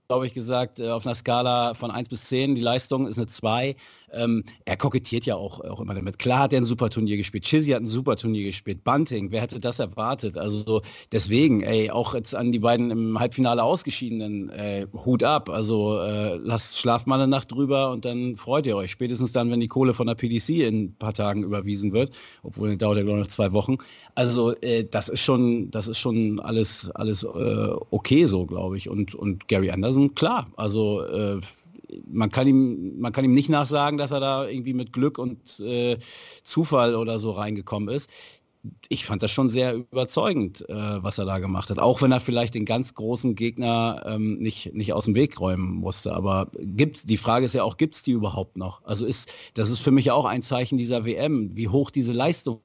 [0.09, 3.27] glaube ich, gesagt, äh, auf einer Skala von 1 bis 10, die Leistung ist eine
[3.27, 3.75] 2.
[4.13, 6.17] Ähm, er kokettiert ja auch, auch immer damit.
[6.19, 7.43] Klar hat er ein super Turnier gespielt.
[7.43, 8.83] Chizzy hat ein super Turnier gespielt.
[8.83, 10.37] Bunting, wer hätte das erwartet?
[10.37, 15.49] Also so, deswegen, ey, auch jetzt an die beiden im Halbfinale ausgeschiedenen, äh, Hut ab.
[15.49, 18.91] Also äh, lasst, schlaft mal eine Nacht drüber und dann freut ihr euch.
[18.91, 22.11] Spätestens dann, wenn die Kohle von der PDC in ein paar Tagen überwiesen wird,
[22.43, 23.77] obwohl dann dauert ja nur noch zwei Wochen.
[24.15, 27.27] Also äh, das ist schon, das ist schon alles, alles äh,
[27.91, 28.89] okay so, glaube ich.
[28.89, 30.47] Und, und Gary Anderson, klar.
[30.55, 31.41] Also äh,
[32.07, 35.59] man kann ihm, man kann ihm nicht nachsagen, dass er da irgendwie mit Glück und
[35.59, 35.97] äh,
[36.43, 38.09] Zufall oder so reingekommen ist.
[38.89, 40.73] Ich fand das schon sehr überzeugend, äh,
[41.03, 41.79] was er da gemacht hat.
[41.79, 45.75] Auch wenn er vielleicht den ganz großen Gegner ähm, nicht, nicht aus dem Weg räumen
[45.75, 46.13] musste.
[46.13, 48.83] Aber gibt's, die Frage ist ja auch, gibt es die überhaupt noch?
[48.83, 52.61] Also ist, das ist für mich auch ein Zeichen dieser WM, wie hoch diese Leistung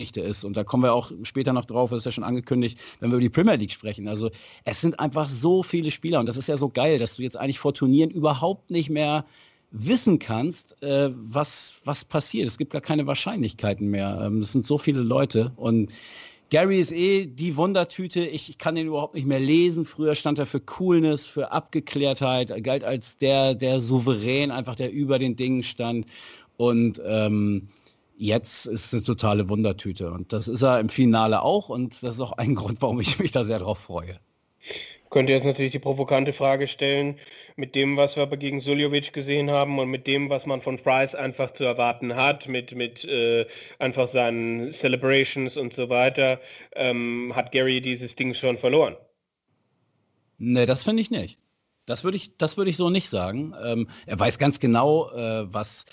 [0.00, 0.44] ist.
[0.44, 3.16] Und da kommen wir auch später noch drauf, das ist ja schon angekündigt, wenn wir
[3.16, 4.08] über die Premier League sprechen.
[4.08, 4.30] Also
[4.64, 7.36] es sind einfach so viele Spieler und das ist ja so geil, dass du jetzt
[7.36, 9.24] eigentlich vor Turnieren überhaupt nicht mehr
[9.70, 12.46] wissen kannst, äh, was, was passiert.
[12.46, 14.20] Es gibt gar keine Wahrscheinlichkeiten mehr.
[14.22, 15.92] Ähm, es sind so viele Leute und
[16.50, 18.26] Gary ist eh die Wundertüte.
[18.26, 19.86] Ich, ich, kann den überhaupt nicht mehr lesen.
[19.86, 24.92] Früher stand er für Coolness, für Abgeklärtheit, er galt als der, der Souverän, einfach der
[24.92, 26.04] über den Dingen stand.
[26.58, 27.68] Und ähm,
[28.16, 30.10] jetzt ist es eine totale Wundertüte.
[30.10, 31.68] Und das ist er im Finale auch.
[31.68, 34.18] Und das ist auch ein Grund, warum ich mich da sehr drauf freue.
[35.10, 37.18] Könnte jetzt natürlich die provokante Frage stellen,
[37.56, 40.78] mit dem, was wir aber gegen Suljovic gesehen haben und mit dem, was man von
[40.78, 43.44] Price einfach zu erwarten hat, mit, mit äh,
[43.78, 46.40] einfach seinen Celebrations und so weiter,
[46.76, 48.96] ähm, hat Gary dieses Ding schon verloren.
[50.38, 51.38] Nee, das finde ich nicht.
[51.86, 53.54] Das würde ich, das würde ich so nicht sagen.
[53.62, 55.84] Ähm, er weiß ganz genau, äh, was,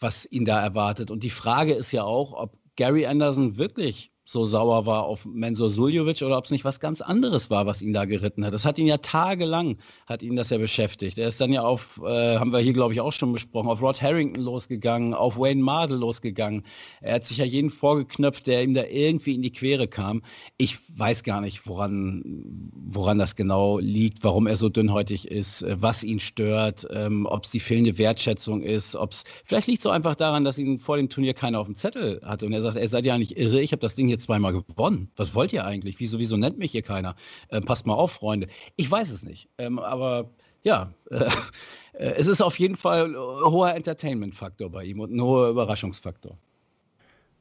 [0.00, 1.10] was ihn da erwartet.
[1.10, 5.70] Und die Frage ist ja auch, ob Gary Anderson wirklich so sauer war auf Mensur
[5.70, 8.52] Suljovic oder ob es nicht was ganz anderes war, was ihn da geritten hat.
[8.52, 11.16] Das hat ihn ja tagelang, hat ihn das ja beschäftigt.
[11.16, 13.80] Er ist dann ja auf, äh, haben wir hier glaube ich auch schon besprochen, auf
[13.80, 16.62] Rod Harrington losgegangen, auf Wayne Mardell losgegangen.
[17.00, 20.20] Er hat sich ja jeden vorgeknöpft, der ihm da irgendwie in die Quere kam.
[20.58, 26.04] Ich weiß gar nicht, woran, woran das genau liegt, warum er so dünnhäutig ist, was
[26.04, 29.90] ihn stört, ähm, ob es die fehlende Wertschätzung ist, ob es, vielleicht liegt es so
[29.90, 32.76] einfach daran, dass ihn vor dem Turnier keiner auf dem Zettel hatte und er sagt,
[32.76, 35.10] er seid ja nicht irre, ich habe das Ding hier zweimal gewonnen.
[35.16, 36.00] Was wollt ihr eigentlich?
[36.00, 37.14] Wieso, wieso nennt mich hier keiner?
[37.48, 38.48] Äh, passt mal auf, Freunde.
[38.76, 39.48] Ich weiß es nicht.
[39.58, 40.30] Ähm, aber
[40.62, 41.16] ja, äh,
[41.94, 46.36] äh, es ist auf jeden Fall ein hoher Entertainment-Faktor bei ihm und ein hoher Überraschungsfaktor.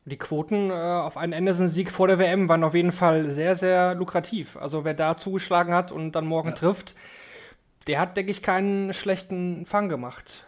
[0.06, 3.94] Die Quoten äh, auf einen Anderson-Sieg vor der WM waren auf jeden Fall sehr, sehr
[3.94, 4.56] lukrativ.
[4.56, 6.56] Also wer da zugeschlagen hat und dann morgen ja.
[6.56, 6.96] trifft,
[7.88, 10.47] der hat, denke ich, keinen schlechten Fang gemacht.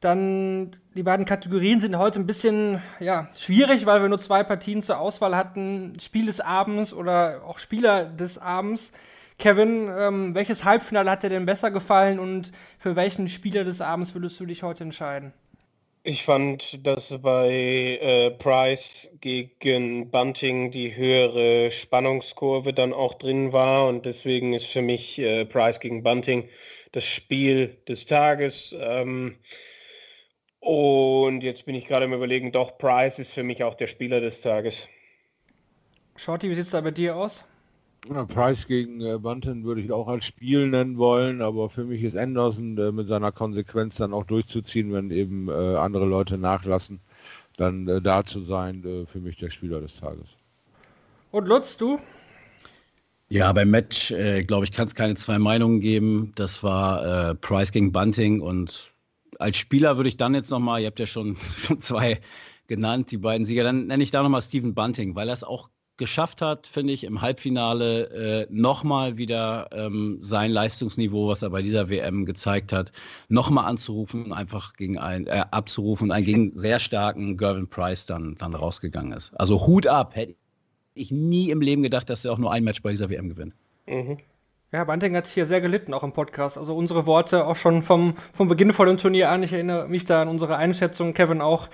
[0.00, 4.80] Dann die beiden Kategorien sind heute ein bisschen ja, schwierig, weil wir nur zwei Partien
[4.80, 5.92] zur Auswahl hatten.
[6.00, 8.92] Spiel des Abends oder auch Spieler des Abends.
[9.38, 14.14] Kevin, ähm, welches Halbfinale hat dir denn besser gefallen und für welchen Spieler des Abends
[14.14, 15.32] würdest du dich heute entscheiden?
[16.04, 23.88] Ich fand, dass bei äh, Price gegen Bunting die höhere Spannungskurve dann auch drin war
[23.88, 26.48] und deswegen ist für mich äh, Price gegen Bunting
[26.92, 28.74] das Spiel des Tages.
[28.80, 29.36] Ähm,
[30.68, 34.20] und jetzt bin ich gerade im Überlegen, doch, Price ist für mich auch der Spieler
[34.20, 34.74] des Tages.
[36.14, 37.46] Shorty, wie sieht es da bei dir aus?
[38.12, 42.02] Ja, Price gegen äh, Bunton würde ich auch als Spiel nennen wollen, aber für mich
[42.02, 47.00] ist Anderson äh, mit seiner Konsequenz dann auch durchzuziehen, wenn eben äh, andere Leute nachlassen,
[47.56, 50.26] dann äh, da zu sein, äh, für mich der Spieler des Tages.
[51.30, 51.98] Und Lutz, du?
[53.30, 56.32] Ja, beim Match, äh, glaube ich, kann es keine zwei Meinungen geben.
[56.34, 58.92] Das war Price gegen Bunting und
[59.38, 62.20] als Spieler würde ich dann jetzt nochmal, ihr habt ja schon, schon zwei
[62.66, 65.70] genannt, die beiden Sieger, dann nenne ich da nochmal Stephen Bunting, weil er es auch
[65.96, 71.60] geschafft hat, finde ich, im Halbfinale äh, nochmal wieder ähm, sein Leistungsniveau, was er bei
[71.60, 72.92] dieser WM gezeigt hat,
[73.28, 78.36] nochmal anzurufen, einfach gegen einen, äh, abzurufen und einen gegen sehr starken Gervin Price dann,
[78.38, 79.34] dann rausgegangen ist.
[79.40, 80.36] Also Hut ab, hätte
[80.94, 83.54] ich nie im Leben gedacht, dass er auch nur ein Match bei dieser WM gewinnt.
[83.86, 84.18] Mhm.
[84.70, 86.58] Ja, Bunting hat hier sehr gelitten, auch im Podcast.
[86.58, 89.42] Also unsere Worte auch schon vom, vom Beginn vor dem Turnier an.
[89.42, 91.14] Ich erinnere mich da an unsere Einschätzung.
[91.14, 91.70] Kevin auch.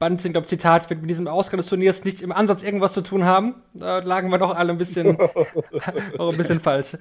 [0.00, 3.24] Bunting, glaube Zitat, wird mit diesem Ausgang des Turniers nicht im Ansatz irgendwas zu tun
[3.24, 3.62] haben.
[3.74, 5.16] Da lagen wir doch alle ein bisschen,
[6.18, 6.96] auch ein bisschen falsch.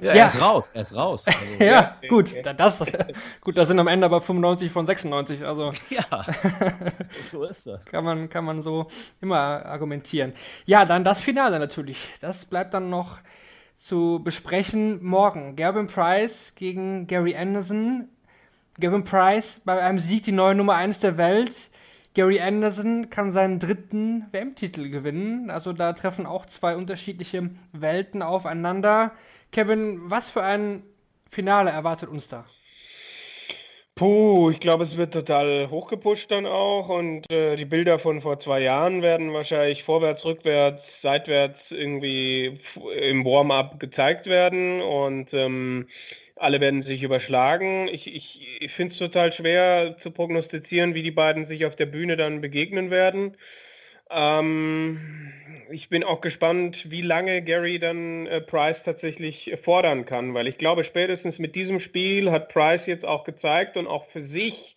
[0.00, 1.24] Ja, ja, er ist raus, er ist raus.
[1.36, 2.84] Also, ja, ja, gut, das,
[3.42, 5.74] gut, das sind am Ende aber 95 von 96, also.
[5.90, 6.24] Ja,
[7.30, 7.84] so ist das.
[7.84, 8.86] Kann man, kann man so
[9.20, 10.32] immer argumentieren.
[10.64, 12.14] Ja, dann das Finale natürlich.
[12.22, 13.18] Das bleibt dann noch
[13.76, 15.56] zu besprechen morgen.
[15.56, 18.08] Gavin Price gegen Gary Anderson.
[18.80, 21.70] Gavin Price bei einem Sieg die neue Nummer 1 der Welt.
[22.14, 25.50] Gary Anderson kann seinen dritten WM-Titel gewinnen.
[25.50, 29.12] Also da treffen auch zwei unterschiedliche Welten aufeinander.
[29.52, 30.82] Kevin, was für ein
[31.28, 32.46] Finale erwartet uns da?
[33.98, 38.38] Puh, ich glaube, es wird total hochgepusht dann auch und äh, die Bilder von vor
[38.38, 42.60] zwei Jahren werden wahrscheinlich vorwärts, rückwärts, seitwärts irgendwie
[43.00, 45.88] im Warm-up gezeigt werden und ähm,
[46.36, 47.88] alle werden sich überschlagen.
[47.88, 51.86] Ich, ich, ich finde es total schwer zu prognostizieren, wie die beiden sich auf der
[51.86, 53.34] Bühne dann begegnen werden.
[54.10, 55.32] Ähm,
[55.70, 60.58] ich bin auch gespannt, wie lange Gary dann äh, Price tatsächlich fordern kann, weil ich
[60.58, 64.76] glaube, spätestens mit diesem Spiel hat Price jetzt auch gezeigt und auch für sich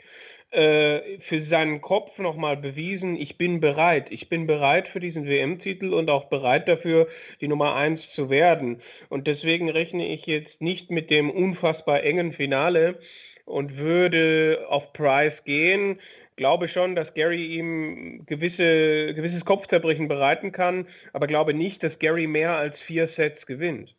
[0.52, 4.08] äh, für seinen Kopf nochmal bewiesen, ich bin bereit.
[4.10, 7.08] Ich bin bereit für diesen WM-Titel und auch bereit dafür,
[7.40, 8.82] die Nummer 1 zu werden.
[9.10, 12.98] Und deswegen rechne ich jetzt nicht mit dem unfassbar engen Finale
[13.46, 16.00] und würde auf Price gehen.
[16.40, 22.28] Glaube schon, dass Gary ihm gewisse, gewisses Kopfzerbrechen bereiten kann, aber glaube nicht, dass Gary
[22.28, 23.94] mehr als vier Sets gewinnt.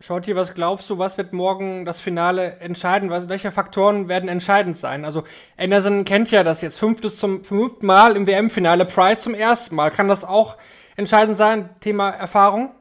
[0.00, 3.08] Shorty, was glaubst du, was wird morgen das Finale entscheiden?
[3.08, 5.06] Was, welche Faktoren werden entscheidend sein?
[5.06, 5.24] Also
[5.56, 9.90] Anderson kennt ja das jetzt fünftes zum fünften Mal im WM-Finale, Price zum ersten Mal.
[9.90, 10.58] Kann das auch
[10.94, 12.74] entscheidend sein, Thema Erfahrung?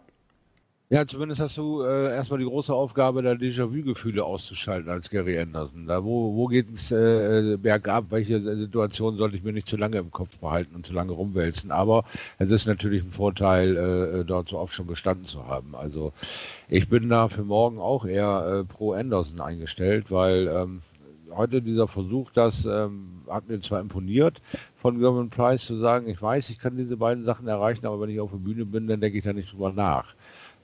[0.91, 5.88] Ja, zumindest hast du äh, erstmal die große Aufgabe, da Déjà-vu-Gefühle auszuschalten als Gary Anderson.
[5.88, 8.06] Da wo, wo geht es äh, äh, bergab?
[8.12, 11.71] Welche Situation sollte ich mir nicht zu lange im Kopf behalten und zu lange rumwälzen?
[11.71, 12.04] Aber
[12.38, 15.74] es ist natürlich ein Vorteil, äh, äh, dort so oft schon gestanden zu haben.
[15.76, 16.13] Also
[16.69, 20.84] ich bin da für morgen auch eher äh, pro Anderson eingestellt, weil ähm,
[21.32, 24.39] heute dieser Versuch, das ähm, hat mir zwar imponiert,
[24.78, 28.12] von German Price zu sagen, ich weiß, ich kann diese beiden Sachen erreichen, aber wenn
[28.12, 30.13] ich auf der Bühne bin, dann denke ich da nicht drüber nach.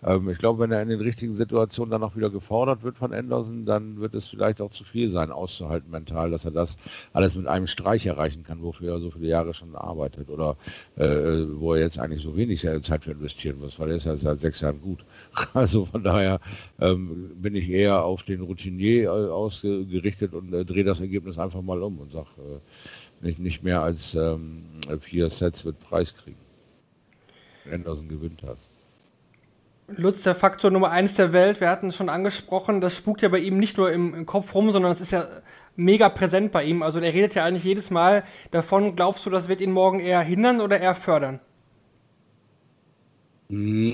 [0.04, 3.14] Ähm, ich glaube, wenn er in den richtigen Situationen dann auch wieder gefordert wird von
[3.14, 6.78] Anderson, dann wird es vielleicht auch zu viel sein, auszuhalten mental, dass er das
[7.14, 10.58] alles mit einem Streich erreichen kann, wofür er so viele Jahre schon arbeitet oder
[10.98, 14.16] äh, wo er jetzt eigentlich so wenig Zeit für investieren muss, weil er ist ja
[14.16, 15.06] seit sechs Jahren gut.
[15.54, 16.40] Also von daher
[16.80, 21.62] ähm, bin ich eher auf den Routinier äh, ausgerichtet und äh, drehe das Ergebnis einfach
[21.62, 24.64] mal um und sage, äh, nicht, nicht mehr als ähm,
[25.02, 26.38] vier Sets wird Preis kriegen.
[27.72, 28.71] Anderson gewinnt das.
[29.98, 33.30] Lutz, der Faktor Nummer eins der Welt, wir hatten es schon angesprochen, das spukt ja
[33.30, 35.28] bei ihm nicht nur im, im Kopf rum, sondern es ist ja
[35.76, 36.84] mega präsent bei ihm.
[36.84, 38.96] Also der redet ja eigentlich jedes Mal davon.
[38.96, 41.40] Glaubst du, das wird ihn morgen eher hindern oder eher fördern?
[43.50, 43.94] Hm,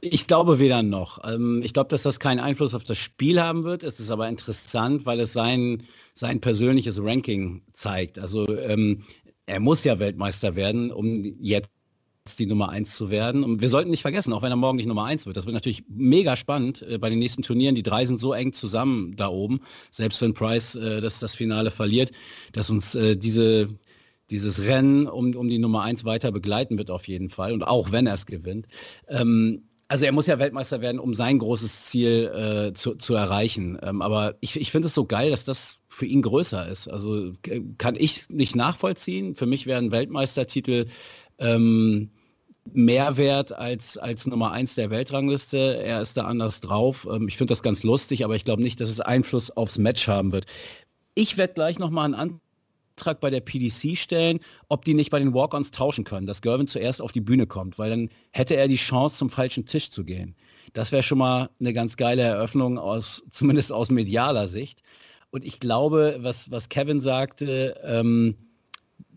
[0.00, 1.24] ich glaube weder noch.
[1.24, 3.82] Ähm, ich glaube, dass das keinen Einfluss auf das Spiel haben wird.
[3.82, 5.82] Es ist aber interessant, weil es sein,
[6.14, 8.18] sein persönliches Ranking zeigt.
[8.18, 9.02] Also ähm,
[9.46, 11.70] er muss ja Weltmeister werden, um jetzt
[12.34, 13.44] die Nummer 1 zu werden.
[13.44, 15.54] Und wir sollten nicht vergessen, auch wenn er morgen nicht Nummer 1 wird, das wird
[15.54, 17.76] natürlich mega spannend äh, bei den nächsten Turnieren.
[17.76, 19.60] Die drei sind so eng zusammen da oben,
[19.92, 22.10] selbst wenn Price äh, das, das Finale verliert,
[22.52, 23.68] dass uns äh, diese,
[24.30, 27.52] dieses Rennen um, um die Nummer 1 weiter begleiten wird auf jeden Fall.
[27.52, 28.66] Und auch wenn er es gewinnt.
[29.06, 33.78] Ähm, also er muss ja Weltmeister werden, um sein großes Ziel äh, zu, zu erreichen.
[33.82, 36.88] Ähm, aber ich, ich finde es so geil, dass das für ihn größer ist.
[36.88, 39.36] Also äh, kann ich nicht nachvollziehen.
[39.36, 40.86] Für mich wäre ein Weltmeistertitel
[41.38, 42.10] ähm,
[42.72, 45.82] Mehrwert als, als Nummer 1 der Weltrangliste.
[45.82, 47.06] Er ist da anders drauf.
[47.10, 50.08] Ähm, ich finde das ganz lustig, aber ich glaube nicht, dass es Einfluss aufs Match
[50.08, 50.46] haben wird.
[51.14, 52.40] Ich werde gleich nochmal einen
[52.96, 56.66] Antrag bei der PDC stellen, ob die nicht bei den Walk-Ons tauschen können, dass Gervin
[56.66, 60.04] zuerst auf die Bühne kommt, weil dann hätte er die Chance, zum falschen Tisch zu
[60.04, 60.34] gehen.
[60.72, 64.82] Das wäre schon mal eine ganz geile Eröffnung, aus, zumindest aus medialer Sicht.
[65.30, 68.36] Und ich glaube, was, was Kevin sagte, ähm,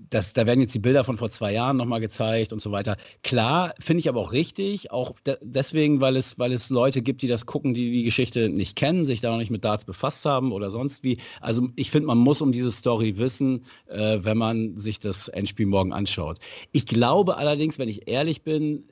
[0.10, 2.98] das, da werden jetzt die Bilder von vor zwei Jahren nochmal gezeigt und so weiter.
[3.24, 7.22] Klar, finde ich aber auch richtig, auch de deswegen, weil es, weil es Leute gibt,
[7.22, 10.26] die das gucken, die die Geschichte nicht kennen, sich da noch nicht mit Darts befasst
[10.26, 11.18] haben oder sonst wie.
[11.42, 15.66] Also ich finde, man muss um diese Story wissen, äh, wenn man sich das Endspiel
[15.66, 16.40] morgen anschaut.
[16.72, 18.86] Ich glaube allerdings, wenn ich ehrlich bin,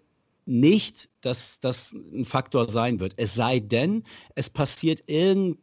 [0.46, 3.14] nicht, dass das ein Faktor sein wird.
[3.18, 5.58] Es sei denn, es passiert irgend,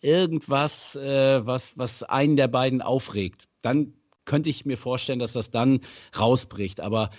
[0.00, 3.48] irgendwas, äh, was, was einen der beiden aufregt.
[3.60, 3.92] Dann
[4.24, 5.80] könnte ich mir vorstellen, dass das dann
[6.18, 6.80] rausbricht.
[6.80, 7.10] Aber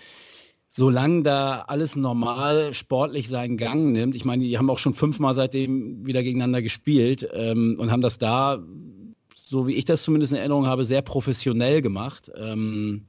[0.71, 5.33] solange da alles normal sportlich seinen Gang nimmt, ich meine, die haben auch schon fünfmal
[5.33, 8.61] seitdem wieder gegeneinander gespielt ähm, und haben das da,
[9.33, 12.31] so wie ich das zumindest in Erinnerung habe, sehr professionell gemacht.
[12.35, 13.05] Ähm,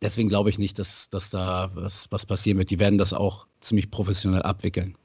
[0.00, 2.70] deswegen glaube ich nicht, dass, dass da was, was passieren wird.
[2.70, 4.96] Die werden das auch ziemlich professionell abwickeln.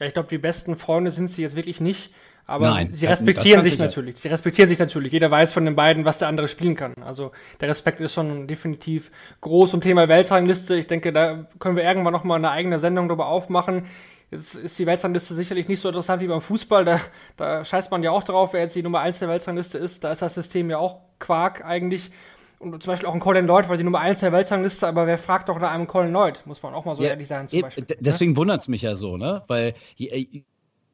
[0.00, 2.10] Ja, ich glaube, die besten Freunde sind sie jetzt wirklich nicht.
[2.48, 4.16] Aber Nein, sie respektieren sich natürlich.
[4.16, 5.12] Sie respektieren sich natürlich.
[5.12, 6.94] Jeder weiß von den beiden, was der andere spielen kann.
[7.04, 7.30] Also
[7.60, 9.10] der Respekt ist schon definitiv
[9.42, 9.74] groß.
[9.74, 13.84] Und Thema Weltrangliste, ich denke, da können wir irgendwann nochmal eine eigene Sendung darüber aufmachen.
[14.30, 16.86] Jetzt ist die Weltrangliste sicherlich nicht so interessant wie beim Fußball.
[16.86, 17.02] Da,
[17.36, 20.02] da scheißt man ja auch drauf, wer jetzt die Nummer 1 der Weltrangliste ist.
[20.02, 22.10] Da ist das System ja auch Quark eigentlich.
[22.60, 25.18] Und zum Beispiel auch ein Colin Lloyd war die Nummer 1 der Weltrangliste, aber wer
[25.18, 27.46] fragt doch nach einem Colin Lloyd, muss man auch mal so ja, ehrlich sein.
[27.46, 27.96] Zum Beispiel, ne?
[28.00, 28.36] deswegen ne?
[28.38, 29.42] wundert es mich ja so, ne?
[29.46, 30.26] Weil äh,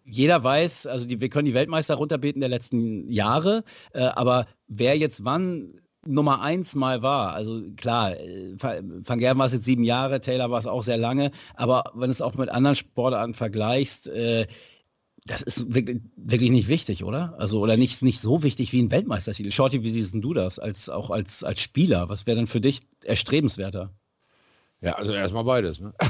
[0.04, 4.96] jeder weiß, also die, wir können die Weltmeister runterbeten der letzten Jahre, äh, aber wer
[4.96, 7.32] jetzt wann Nummer eins mal war.
[7.32, 10.98] Also klar, äh, Van Gerven war es jetzt sieben Jahre, Taylor war es auch sehr
[10.98, 14.46] lange, aber wenn du es auch mit anderen Sportarten vergleichst, äh,
[15.26, 17.34] das ist wirklich, wirklich, nicht wichtig, oder?
[17.38, 19.50] Also, oder nicht, nicht so wichtig wie ein Weltmeistertitel.
[19.52, 22.10] Shorty, wie siehst du das als, auch als, als Spieler?
[22.10, 23.94] Was wäre denn für dich erstrebenswerter?
[24.84, 25.80] Ja, also erstmal beides.
[25.80, 25.94] Ne?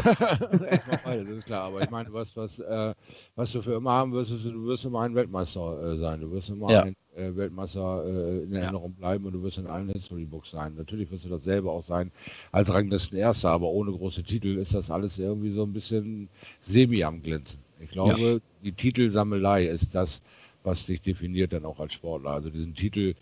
[0.69, 1.63] erstmal beides, ist klar.
[1.63, 2.93] Aber ich meine, was, was, äh,
[3.37, 6.21] was du für immer haben wirst, ist, du wirst immer ein Weltmeister äh, sein.
[6.21, 6.83] Du wirst immer ja.
[6.83, 10.75] ein äh, Weltmeister äh, in Erinnerung bleiben und du wirst in allen History Books sein.
[10.77, 12.11] Natürlich wirst du dasselbe auch sein
[12.51, 16.29] als Ranglistenerster, aber ohne große Titel ist das alles irgendwie so ein bisschen
[16.61, 17.61] semi am Glänzen.
[17.79, 18.39] Ich glaube, ja.
[18.65, 20.21] die Titelsammelei ist das,
[20.65, 22.31] was dich definiert dann auch als Sportler.
[22.31, 23.15] Also diesen Titel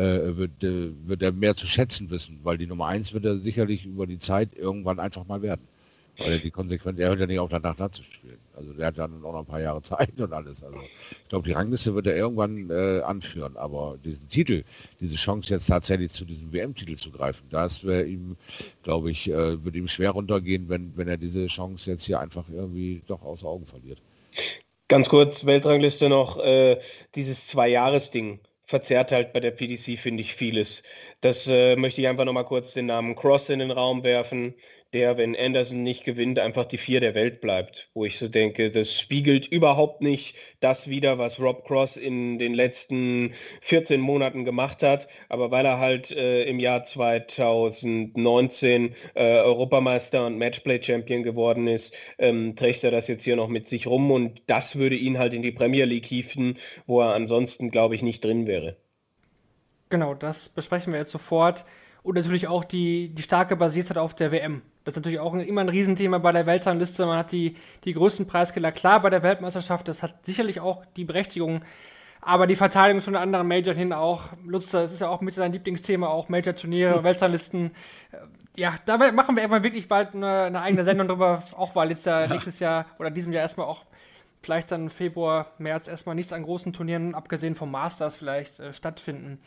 [0.00, 3.84] wird, äh, wird er mehr zu schätzen wissen, weil die Nummer eins wird er sicherlich
[3.84, 5.66] über die Zeit irgendwann einfach mal werden.
[6.18, 8.38] Weil er die Konsequenz, er hört ja nicht auf danach nachzuspielen.
[8.56, 10.62] Also der hat dann auch noch ein paar Jahre Zeit und alles.
[10.64, 10.76] Also
[11.10, 14.64] ich glaube, die Rangliste wird er irgendwann äh, anführen, aber diesen Titel,
[15.00, 18.36] diese Chance jetzt tatsächlich zu diesem WM-Titel zu greifen, das wäre ihm,
[18.82, 22.44] glaube ich, äh, wird ihm schwer runtergehen, wenn, wenn er diese Chance jetzt hier einfach
[22.52, 24.00] irgendwie doch aus Augen verliert.
[24.88, 26.80] Ganz kurz, Weltrangliste noch, äh,
[27.14, 30.82] dieses Zwei-Jahres-Ding verzerrt halt bei der PDC, finde ich, vieles.
[31.20, 34.54] Das äh, möchte ich einfach nochmal kurz den Namen Cross in den Raum werfen
[34.94, 37.90] der, wenn Anderson nicht gewinnt, einfach die Vier der Welt bleibt.
[37.94, 42.54] Wo ich so denke, das spiegelt überhaupt nicht das wieder, was Rob Cross in den
[42.54, 45.08] letzten 14 Monaten gemacht hat.
[45.28, 52.56] Aber weil er halt äh, im Jahr 2019 äh, Europameister und Matchplay-Champion geworden ist, ähm,
[52.56, 54.10] trägt er das jetzt hier noch mit sich rum.
[54.10, 58.02] Und das würde ihn halt in die Premier League hieven, wo er ansonsten, glaube ich,
[58.02, 58.76] nicht drin wäre.
[59.90, 61.64] Genau, das besprechen wir jetzt sofort.
[62.08, 64.62] Und natürlich auch die, die starke Basiertheit auf der WM.
[64.84, 67.04] Das ist natürlich auch immer ein Riesenthema bei der Weltrangliste.
[67.04, 69.86] Man hat die, die größten Preisgeller klar bei der Weltmeisterschaft.
[69.88, 71.60] Das hat sicherlich auch die Berechtigung.
[72.22, 74.30] Aber die Verteidigung von anderen Major hin auch.
[74.46, 77.04] Lutz, das ist ja auch mit seinem Lieblingsthema, auch Major-Turniere, mhm.
[77.04, 77.72] Weltranglisten.
[78.56, 82.06] Ja, da machen wir irgendwann wirklich bald eine, eine eigene Sendung drüber, auch weil jetzt
[82.06, 83.84] ja, ja nächstes Jahr oder diesem Jahr erstmal auch
[84.40, 89.40] vielleicht dann Februar, März erstmal nichts an großen Turnieren, abgesehen vom Masters vielleicht, äh, stattfinden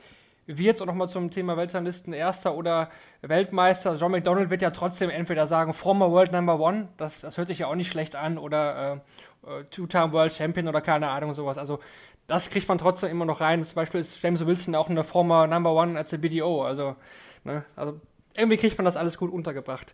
[0.45, 0.82] wird.
[0.82, 2.89] Und nochmal zum Thema Weltranglisten Erster oder
[3.21, 3.95] Weltmeister.
[3.95, 7.60] John McDonald wird ja trotzdem entweder sagen, former World Number One, das, das hört sich
[7.60, 9.01] ja auch nicht schlecht an, oder
[9.45, 11.58] äh, äh, Two-Time World Champion oder keine Ahnung, sowas.
[11.58, 11.80] Also
[12.27, 13.63] das kriegt man trotzdem immer noch rein.
[13.63, 16.63] Zum Beispiel ist James Wilson auch eine former Number One als der BDO.
[16.63, 16.95] Also,
[17.43, 17.99] ne, also
[18.36, 19.93] irgendwie kriegt man das alles gut untergebracht.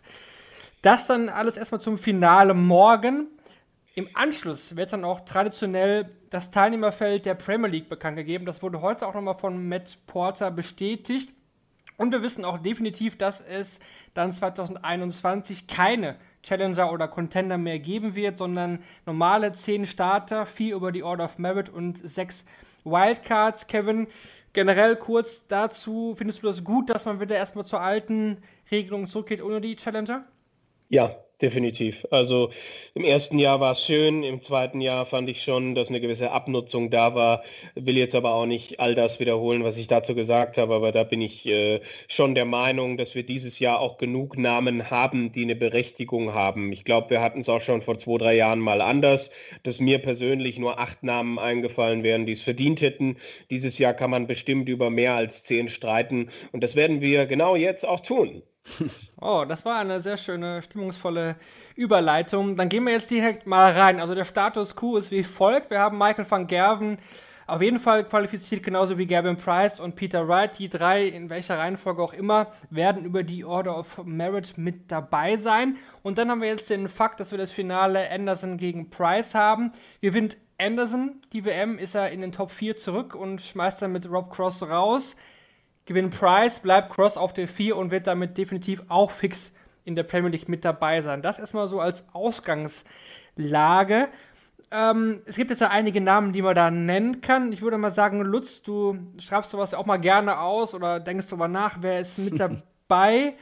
[0.82, 3.26] Das dann alles erstmal zum Finale morgen.
[3.94, 8.46] Im Anschluss wird dann auch traditionell das Teilnehmerfeld der Premier League bekannt gegeben.
[8.46, 11.32] Das wurde heute auch nochmal von Matt Porter bestätigt.
[11.96, 13.80] Und wir wissen auch definitiv, dass es
[14.14, 20.92] dann 2021 keine Challenger oder Contender mehr geben wird, sondern normale 10 Starter, 4 über
[20.92, 22.44] die Order of Merit und 6
[22.84, 23.66] Wildcards.
[23.66, 24.06] Kevin,
[24.52, 29.42] generell kurz dazu, findest du das gut, dass man wieder erstmal zur alten Regelung zurückgeht
[29.42, 30.24] ohne die Challenger?
[30.88, 32.06] Ja, definitiv.
[32.10, 32.50] Also
[32.94, 36.30] im ersten Jahr war es schön, im zweiten Jahr fand ich schon, dass eine gewisse
[36.32, 37.42] Abnutzung da war.
[37.74, 41.04] Will jetzt aber auch nicht all das wiederholen, was ich dazu gesagt habe, aber da
[41.04, 45.42] bin ich äh, schon der Meinung, dass wir dieses Jahr auch genug Namen haben, die
[45.42, 46.72] eine Berechtigung haben.
[46.72, 49.30] Ich glaube, wir hatten es auch schon vor zwei, drei Jahren mal anders,
[49.62, 53.16] dass mir persönlich nur acht Namen eingefallen wären, die es verdient hätten.
[53.50, 57.54] Dieses Jahr kann man bestimmt über mehr als zehn streiten und das werden wir genau
[57.56, 58.42] jetzt auch tun.
[59.20, 61.36] Oh, das war eine sehr schöne, stimmungsvolle
[61.74, 62.54] Überleitung.
[62.54, 64.00] Dann gehen wir jetzt direkt mal rein.
[64.00, 65.70] Also der Status quo ist wie folgt.
[65.70, 66.98] Wir haben Michael van Gerven
[67.48, 70.58] auf jeden Fall qualifiziert, genauso wie Gavin Price und Peter Wright.
[70.58, 75.38] Die drei, in welcher Reihenfolge auch immer, werden über die Order of Merit mit dabei
[75.38, 75.78] sein.
[76.02, 79.72] Und dann haben wir jetzt den Fakt, dass wir das Finale Anderson gegen Price haben.
[80.02, 84.10] Gewinnt Anderson die WM, ist er in den Top 4 zurück und schmeißt dann mit
[84.10, 85.16] Rob Cross raus
[85.88, 89.52] gewinnt Price, bleibt Cross auf der 4 und wird damit definitiv auch fix
[89.84, 91.22] in der Premier League mit dabei sein.
[91.22, 94.08] Das erstmal so als Ausgangslage.
[94.70, 97.52] Ähm, es gibt jetzt ja einige Namen, die man da nennen kann.
[97.52, 101.48] Ich würde mal sagen, Lutz, du schreibst sowas auch mal gerne aus oder denkst darüber
[101.48, 102.38] nach, wer ist mit
[102.88, 103.34] dabei.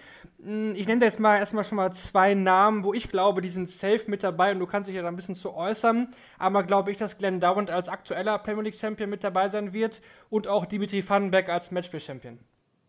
[0.49, 4.05] Ich nenne jetzt mal erstmal schon mal zwei Namen, wo ich glaube, die sind safe
[4.07, 6.15] mit dabei und du kannst dich ja da ein bisschen zu äußern.
[6.39, 10.01] Aber glaube ich, dass Glenn Dowland als aktueller Premier League Champion mit dabei sein wird
[10.31, 12.39] und auch Dimitri Vandenberg als Matchplay Champion.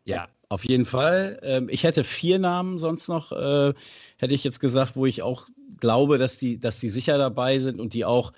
[0.06, 1.40] Ja, auf jeden Fall.
[1.42, 3.74] Ähm, ich hätte vier Namen sonst noch, äh,
[4.18, 5.48] hätte ich jetzt gesagt, wo ich auch
[5.80, 8.34] glaube, dass die, dass die sicher dabei sind und die auch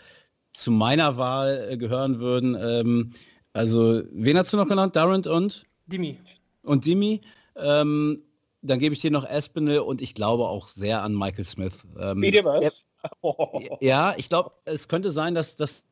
[0.53, 2.55] zu meiner Wahl äh, gehören würden.
[2.57, 3.11] Ähm,
[3.51, 4.95] also, wen hast du noch genannt?
[4.95, 5.65] Durant und?
[5.87, 6.17] Dimi.
[6.63, 7.19] Und Dimi.
[7.57, 8.23] Ähm,
[8.61, 11.73] dann gebe ich dir noch Espinel und ich glaube auch sehr an Michael Smith.
[11.99, 12.83] Ähm, Wie dir was?
[13.79, 15.85] Ja, ich glaube, es könnte sein, dass das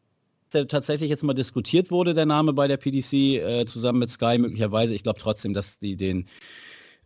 [0.50, 4.94] tatsächlich jetzt mal diskutiert wurde, der Name bei der PDC, äh, zusammen mit Sky möglicherweise.
[4.94, 6.28] Ich glaube trotzdem, dass die den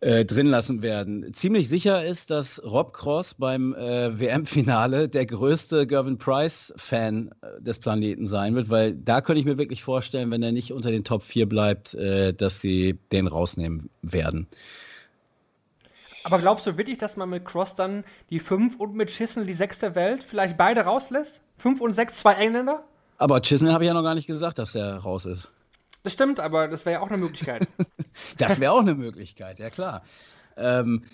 [0.00, 1.32] äh, drin lassen werden.
[1.32, 7.78] Ziemlich sicher ist, dass Rob Cross beim äh, WM-Finale der größte Gervin Price-Fan äh, des
[7.78, 11.04] Planeten sein wird, weil da könnte ich mir wirklich vorstellen, wenn er nicht unter den
[11.04, 14.48] Top 4 bleibt, äh, dass sie den rausnehmen werden.
[16.24, 19.54] Aber glaubst du wirklich, dass man mit Cross dann die 5 und mit Chisnell die
[19.54, 21.40] 6 der Welt vielleicht beide rauslässt?
[21.58, 22.84] 5 und 6, zwei Engländer?
[23.18, 25.48] Aber Chisnell habe ich ja noch gar nicht gesagt, dass der raus ist.
[26.02, 27.68] Das stimmt, aber das wäre ja auch eine Möglichkeit.
[28.38, 30.02] das wäre auch eine Möglichkeit, ja klar.
[30.56, 31.04] Ähm,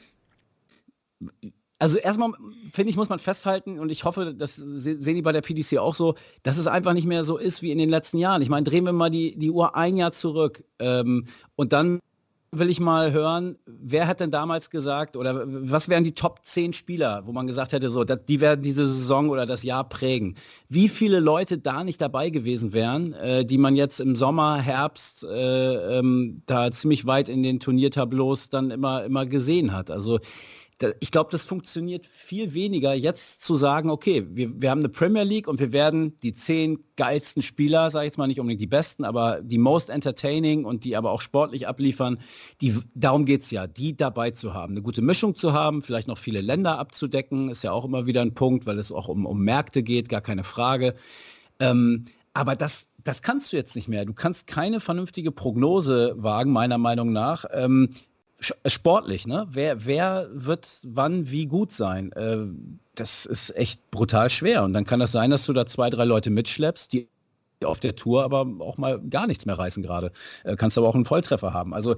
[1.78, 2.32] also erstmal
[2.72, 5.94] finde ich, muss man festhalten und ich hoffe, das sehen die bei der PDC auch
[5.94, 8.42] so, dass es einfach nicht mehr so ist wie in den letzten Jahren.
[8.42, 12.00] Ich meine, drehen wir mal die, die Uhr ein Jahr zurück ähm, und dann
[12.50, 16.72] will ich mal hören, wer hat denn damals gesagt oder was wären die Top 10
[16.72, 20.36] Spieler, wo man gesagt hätte, so, die werden diese Saison oder das Jahr prägen.
[20.68, 25.24] Wie viele Leute da nicht dabei gewesen wären, äh, die man jetzt im Sommer, Herbst
[25.24, 29.90] äh, ähm, da ziemlich weit in den Turniertableaus dann immer, immer gesehen hat.
[29.90, 30.18] Also
[31.00, 35.24] ich glaube, das funktioniert viel weniger, jetzt zu sagen, okay, wir, wir haben eine Premier
[35.24, 38.68] League und wir werden die zehn geilsten Spieler, sage ich jetzt mal nicht unbedingt die
[38.68, 42.18] besten, aber die most entertaining und die aber auch sportlich abliefern,
[42.60, 46.06] die, darum geht es ja, die dabei zu haben, eine gute Mischung zu haben, vielleicht
[46.06, 49.26] noch viele Länder abzudecken, ist ja auch immer wieder ein Punkt, weil es auch um,
[49.26, 50.94] um Märkte geht, gar keine Frage.
[51.58, 52.04] Ähm,
[52.34, 54.04] aber das, das kannst du jetzt nicht mehr.
[54.04, 57.96] Du kannst keine vernünftige Prognose wagen, meiner Meinung nach, ähm, äh,
[58.40, 59.46] sportlich, ne?
[59.50, 62.12] Wer, wer wird wann wie gut sein?
[62.12, 62.46] Äh,
[62.94, 64.64] das ist echt brutal schwer.
[64.64, 67.08] Und dann kann das sein, dass du da zwei, drei Leute mitschleppst, die
[67.64, 70.12] auf der Tour aber auch mal gar nichts mehr reißen gerade.
[70.44, 71.74] Äh, kannst aber auch einen Volltreffer haben.
[71.74, 71.96] Also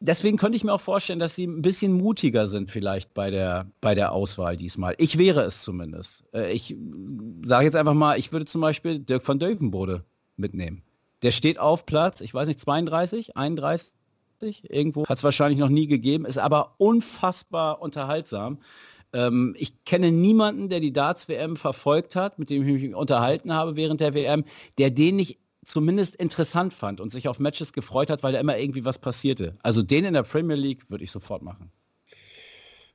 [0.00, 3.66] deswegen könnte ich mir auch vorstellen, dass sie ein bisschen mutiger sind vielleicht bei der,
[3.80, 4.94] bei der Auswahl diesmal.
[4.98, 6.24] Ich wäre es zumindest.
[6.34, 6.76] Äh, ich
[7.44, 10.04] sage jetzt einfach mal, ich würde zum Beispiel Dirk van Deuvenbode
[10.36, 10.82] mitnehmen.
[11.22, 13.94] Der steht auf Platz, ich weiß nicht, 32, 31
[14.42, 15.06] irgendwo.
[15.06, 18.58] Hat es wahrscheinlich noch nie gegeben, ist aber unfassbar unterhaltsam.
[19.12, 23.76] Ähm, ich kenne niemanden, der die Darts-WM verfolgt hat, mit dem ich mich unterhalten habe
[23.76, 24.44] während der WM,
[24.78, 28.58] der den nicht zumindest interessant fand und sich auf Matches gefreut hat, weil da immer
[28.58, 29.56] irgendwie was passierte.
[29.62, 31.70] Also den in der Premier League würde ich sofort machen.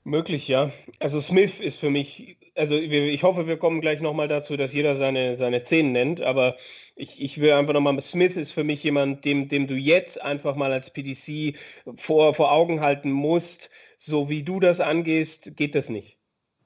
[0.08, 0.72] Möglich, ja.
[0.99, 4.95] Also Smith ist für mich, also ich hoffe, wir kommen gleich nochmal dazu, dass jeder
[4.95, 6.55] seine, seine Zehn nennt, aber
[6.95, 10.55] ich, ich will einfach nochmal, Smith ist für mich jemand, dem, dem du jetzt einfach
[10.55, 11.58] mal als PDC
[11.97, 16.18] vor, vor Augen halten musst, so wie du das angehst, geht das nicht.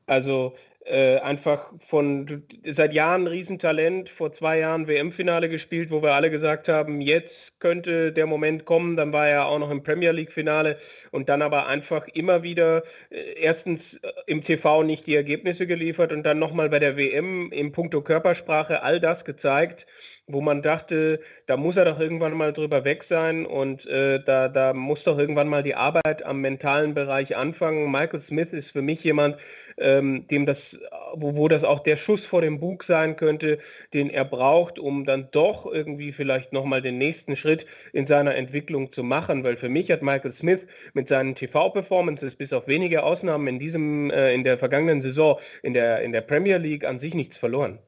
[0.05, 0.53] Also
[0.85, 6.67] äh, einfach von seit Jahren Riesentalent, vor zwei Jahren WM-Finale gespielt, wo wir alle gesagt
[6.67, 10.77] haben, jetzt könnte der Moment kommen, dann war er auch noch im Premier League-Finale
[11.11, 16.11] und dann aber einfach immer wieder äh, erstens äh, im TV nicht die Ergebnisse geliefert
[16.11, 19.85] und dann nochmal bei der WM im Punkto Körpersprache all das gezeigt,
[20.27, 24.47] wo man dachte, da muss er doch irgendwann mal drüber weg sein und äh, da,
[24.47, 27.91] da muss doch irgendwann mal die Arbeit am mentalen Bereich anfangen.
[27.91, 29.37] Michael Smith ist für mich jemand,
[29.77, 30.77] ähm, dem das,
[31.13, 33.59] wo, wo das auch der Schuss vor dem Bug sein könnte,
[33.93, 38.91] den er braucht, um dann doch irgendwie vielleicht nochmal den nächsten Schritt in seiner Entwicklung
[38.91, 39.43] zu machen.
[39.43, 40.61] Weil für mich hat Michael Smith
[40.93, 45.73] mit seinen TV-Performances bis auf wenige Ausnahmen in diesem, äh, in der vergangenen Saison in
[45.73, 47.79] der, in der Premier League an sich nichts verloren.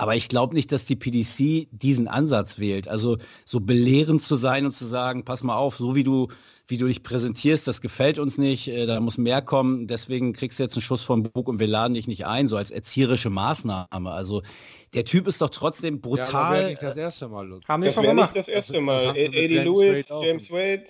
[0.00, 2.86] Aber ich glaube nicht, dass die PDC diesen Ansatz wählt.
[2.86, 6.28] Also so belehrend zu sein und zu sagen, pass mal auf, so wie du,
[6.68, 10.58] wie du dich präsentierst, das gefällt uns nicht, äh, da muss mehr kommen, deswegen kriegst
[10.58, 13.30] du jetzt einen Schuss vom Bug und wir laden dich nicht ein, so als erzieherische
[13.30, 14.10] Maßnahme.
[14.10, 14.42] Also
[14.94, 16.62] der Typ ist doch trotzdem brutal.
[16.62, 17.58] Ja, nicht das erste Mal.
[17.66, 18.34] Haben wir schon gemacht.
[18.34, 19.16] Nicht das erste Mal.
[19.16, 20.84] Eddie Lewis, James Wade,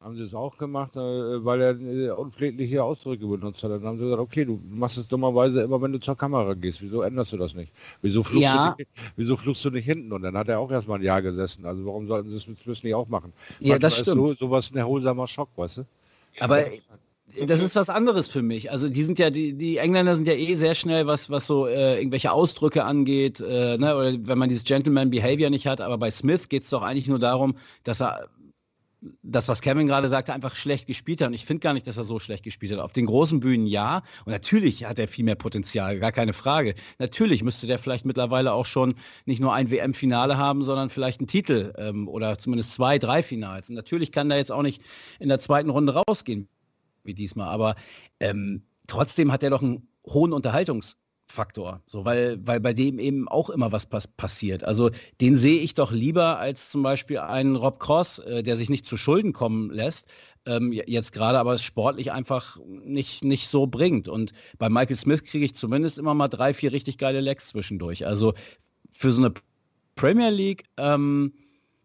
[0.00, 3.70] haben sie es auch gemacht, äh, weil er äh, unpflegliche Ausdrücke benutzt hat.
[3.70, 6.80] Dann haben sie gesagt, okay, du machst es dummerweise immer, wenn du zur Kamera gehst.
[6.80, 7.72] Wieso änderst du das nicht?
[8.00, 8.70] Wieso flugst, ja.
[8.70, 10.12] du, nicht, wieso flugst du nicht hinten?
[10.12, 11.66] Und dann hat er auch erstmal ein Jahr gesessen.
[11.66, 13.32] Also warum sollten sie es mit nicht auch machen?
[13.58, 14.16] Ja, Manchmal das stimmt.
[14.16, 15.84] So, sowas ein erholsamer Schock, weißt du?
[16.38, 16.64] Aber
[17.46, 18.70] das ist was anderes für mich.
[18.70, 21.66] Also die sind ja, die, die Engländer sind ja eh sehr schnell, was, was so
[21.66, 23.96] äh, irgendwelche Ausdrücke angeht, äh, ne?
[23.96, 25.80] oder wenn man dieses Gentleman Behavior nicht hat.
[25.80, 28.28] Aber bei Smith geht es doch eigentlich nur darum, dass er
[29.22, 31.28] das, was Kevin gerade sagte, einfach schlecht gespielt hat.
[31.28, 32.80] Und ich finde gar nicht, dass er so schlecht gespielt hat.
[32.80, 34.02] Auf den großen Bühnen ja.
[34.24, 36.74] Und natürlich hat er viel mehr Potenzial, gar keine Frage.
[36.98, 38.94] Natürlich müsste der vielleicht mittlerweile auch schon
[39.24, 43.68] nicht nur ein WM-Finale haben, sondern vielleicht einen Titel ähm, oder zumindest zwei, drei Finals.
[43.68, 44.82] Und natürlich kann er jetzt auch nicht
[45.20, 46.48] in der zweiten Runde rausgehen
[47.04, 47.48] wie diesmal.
[47.48, 47.76] Aber
[48.20, 50.32] ähm, trotzdem hat er doch ein hohen
[51.28, 54.64] Unterhaltungsfaktor, so weil, weil bei dem eben auch immer was pass passiert.
[54.64, 58.70] Also den sehe ich doch lieber als zum Beispiel einen Rob Cross, äh, der sich
[58.70, 60.08] nicht zu Schulden kommen lässt,
[60.46, 64.08] ähm, jetzt gerade aber es sportlich einfach nicht, nicht so bringt.
[64.08, 68.06] Und bei Michael Smith kriege ich zumindest immer mal drei, vier richtig geile Lecks zwischendurch.
[68.06, 68.34] Also
[68.90, 69.34] für so eine
[69.96, 71.34] Premier League, ähm,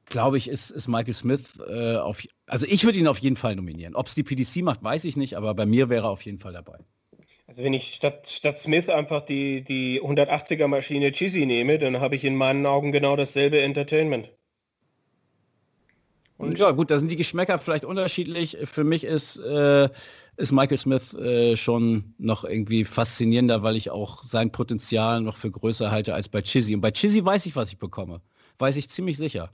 [0.06, 3.56] glaube ich, ist, ist Michael Smith äh, auf, also ich würde ihn auf jeden Fall
[3.56, 3.96] nominieren.
[3.96, 6.40] Ob es die PDC macht, weiß ich nicht, aber bei mir wäre er auf jeden
[6.40, 6.80] Fall dabei.
[7.54, 12.16] Also wenn ich statt, statt Smith einfach die, die 180er Maschine Chizzy nehme, dann habe
[12.16, 14.32] ich in meinen Augen genau dasselbe Entertainment.
[16.38, 18.58] Und ja, gut, da sind die Geschmäcker vielleicht unterschiedlich.
[18.64, 19.88] Für mich ist, äh,
[20.38, 25.52] ist Michael Smith äh, schon noch irgendwie faszinierender, weil ich auch sein Potenzial noch für
[25.52, 26.74] größer halte als bei Chizzy.
[26.74, 28.22] Und bei Chizzy weiß ich, was ich bekomme.
[28.58, 29.52] Weiß ich ziemlich sicher.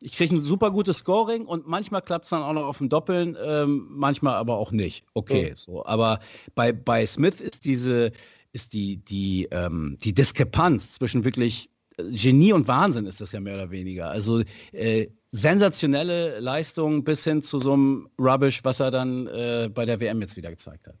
[0.00, 2.88] Ich kriege ein super gutes Scoring und manchmal klappt es dann auch noch auf dem
[2.88, 5.04] Doppeln, ähm, manchmal aber auch nicht.
[5.14, 5.56] Okay, mhm.
[5.56, 5.84] so.
[5.84, 6.20] Aber
[6.54, 8.12] bei, bei Smith ist diese,
[8.52, 13.40] ist die, die, ähm, die Diskrepanz zwischen wirklich äh, Genie und Wahnsinn ist das ja
[13.40, 14.10] mehr oder weniger.
[14.10, 14.42] Also
[14.72, 20.00] äh, sensationelle Leistung bis hin zu so einem Rubbish, was er dann äh, bei der
[20.00, 20.96] WM jetzt wieder gezeigt hat.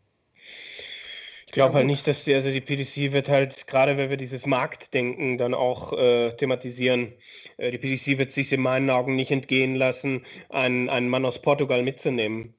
[1.50, 4.46] Ich glaube halt nicht, dass die, also die PDC wird halt, gerade wenn wir dieses
[4.46, 7.12] Marktdenken dann auch äh, thematisieren,
[7.56, 11.42] äh, die PDC wird sich in meinen Augen nicht entgehen lassen, einen, einen Mann aus
[11.42, 12.54] Portugal mitzunehmen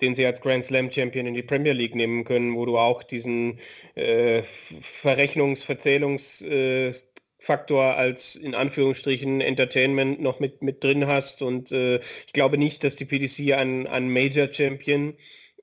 [0.00, 3.04] den sie als Grand Slam Champion in die Premier League nehmen können, wo du auch
[3.04, 3.60] diesen
[3.94, 4.42] äh,
[4.82, 6.92] Verrechnungs-, Verzählungs-, äh,
[7.38, 11.42] Faktor als in Anführungsstrichen Entertainment noch mit, mit drin hast.
[11.42, 15.14] Und äh, ich glaube nicht, dass die PDC einen, einen Major Champion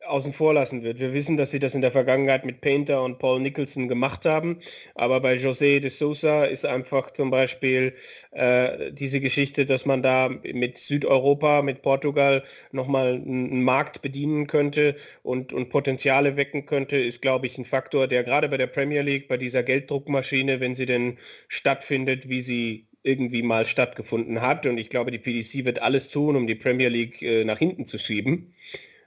[0.07, 0.99] außen vor lassen wird.
[0.99, 4.59] Wir wissen, dass sie das in der Vergangenheit mit Painter und Paul Nicholson gemacht haben,
[4.95, 7.93] aber bei José de Sousa ist einfach zum Beispiel
[8.31, 14.95] äh, diese Geschichte, dass man da mit Südeuropa, mit Portugal nochmal einen Markt bedienen könnte
[15.23, 19.01] und, und Potenziale wecken könnte, ist, glaube ich, ein Faktor, der gerade bei der Premier
[19.01, 24.65] League, bei dieser Gelddruckmaschine, wenn sie denn stattfindet, wie sie irgendwie mal stattgefunden hat.
[24.65, 27.85] Und ich glaube, die PDC wird alles tun, um die Premier League äh, nach hinten
[27.85, 28.53] zu schieben.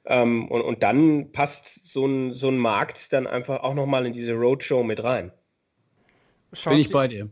[0.07, 4.13] Ähm, und, und dann passt so ein, so ein Markt dann einfach auch nochmal in
[4.13, 5.33] diese Roadshow mit rein.
[6.53, 7.29] Shorty, Bin ich bei dir.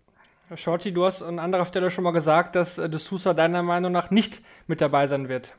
[0.54, 3.92] Shorty, du hast an anderer Stelle schon mal gesagt, dass äh, De Sousa deiner Meinung
[3.92, 5.56] nach nicht mit dabei sein wird.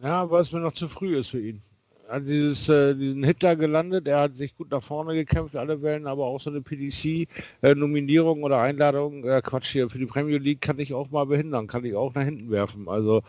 [0.00, 1.62] Ja, weil es mir noch zu früh ist für ihn.
[2.08, 5.80] Er hat dieses, äh, diesen Hitler gelandet, er hat sich gut nach vorne gekämpft, alle
[5.82, 10.38] Wellen, aber auch so eine PDC-Nominierung äh, oder Einladung, äh, Quatsch hier, für die Premier
[10.38, 12.88] League kann ich auch mal behindern, kann ich auch nach hinten werfen.
[12.88, 13.22] Also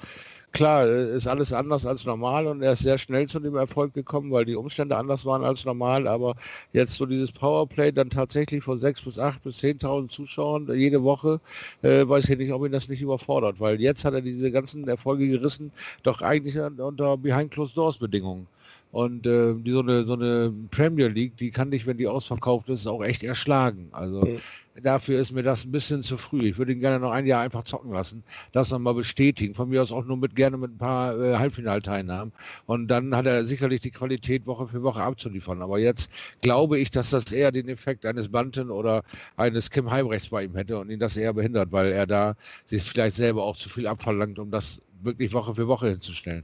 [0.53, 4.31] klar, ist alles anders als normal und er ist sehr schnell zu dem Erfolg gekommen,
[4.31, 6.35] weil die Umstände anders waren als normal, aber
[6.71, 11.41] jetzt so dieses Powerplay dann tatsächlich von 6 bis 8 bis 10.000 Zuschauern jede Woche,
[11.81, 14.87] äh, weiß ich nicht, ob ihn das nicht überfordert, weil jetzt hat er diese ganzen
[14.87, 15.71] Erfolge gerissen,
[16.03, 18.47] doch eigentlich unter Behind Closed Doors Bedingungen.
[18.93, 22.69] Und äh, die, so, eine, so eine Premier League, die kann dich, wenn die ausverkauft
[22.69, 23.87] ist, auch echt erschlagen.
[23.91, 24.37] Also mhm.
[24.83, 26.49] dafür ist mir das ein bisschen zu früh.
[26.49, 29.55] Ich würde ihn gerne noch ein Jahr einfach zocken lassen, das nochmal bestätigen.
[29.55, 32.31] Von mir aus auch nur mit gerne mit ein paar äh, Halbfinalteilnahmen.
[32.67, 35.63] Und dann hat er sicherlich die Qualität Woche für Woche abzuliefern.
[35.63, 39.01] Aber jetzt glaube ich, dass das eher den Effekt eines Banten oder
[39.37, 42.35] eines Kim Heibrechts bei ihm hätte und ihn das eher behindert, weil er da
[42.65, 46.43] sich vielleicht selber auch zu viel abverlangt, um das wirklich Woche für Woche hinzustellen.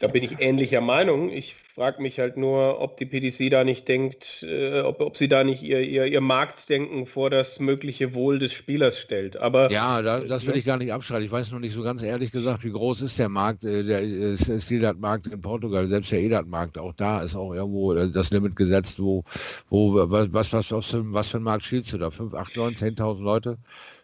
[0.00, 1.30] Da bin ich ähnlicher Meinung.
[1.30, 5.28] Ich frage mich halt nur, ob die PDC da nicht denkt, äh, ob, ob sie
[5.28, 9.36] da nicht ihr, ihr, ihr Marktdenken vor das mögliche Wohl des Spielers stellt.
[9.36, 11.26] Aber ja, da, das will ich gar nicht abschreiten.
[11.26, 14.38] Ich weiß noch nicht so ganz ehrlich gesagt, wie groß ist der Markt, äh, der
[14.58, 18.98] Stilat-Markt in Portugal, selbst der Edat-Markt, auch da ist auch irgendwo äh, das Limit gesetzt,
[19.00, 19.24] wo,
[19.68, 22.10] wo was, was, was, was, für, was für ein Markt spielst du da?
[22.10, 23.58] 5, 8, 9, 10.000 Leute?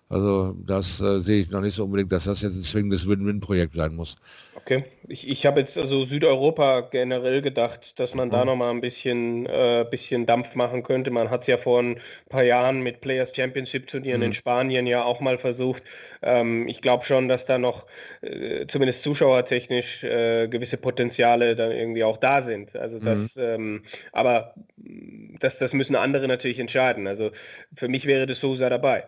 [0.09, 3.75] Also das äh, sehe ich noch nicht so unbedingt, dass das jetzt ein zwingendes Win-Win-Projekt
[3.75, 4.17] sein muss.
[4.55, 8.33] Okay, ich, ich habe jetzt also Südeuropa generell gedacht, dass man mhm.
[8.33, 11.11] da noch mal ein bisschen, äh, bisschen Dampf machen könnte.
[11.11, 14.27] Man hat es ja vor ein paar Jahren mit Players Championship Turnieren mhm.
[14.27, 15.83] in Spanien ja auch mal versucht.
[16.23, 17.87] Ähm, ich glaube schon, dass da noch
[18.23, 22.77] äh, zumindest zuschauertechnisch äh, gewisse Potenziale dann irgendwie auch da sind.
[22.77, 23.43] Also das, mhm.
[23.43, 23.83] ähm,
[24.13, 24.55] aber
[25.41, 27.07] das, das müssen andere natürlich entscheiden.
[27.09, 27.33] Also
[27.77, 29.05] für mich wäre das Sosa dabei.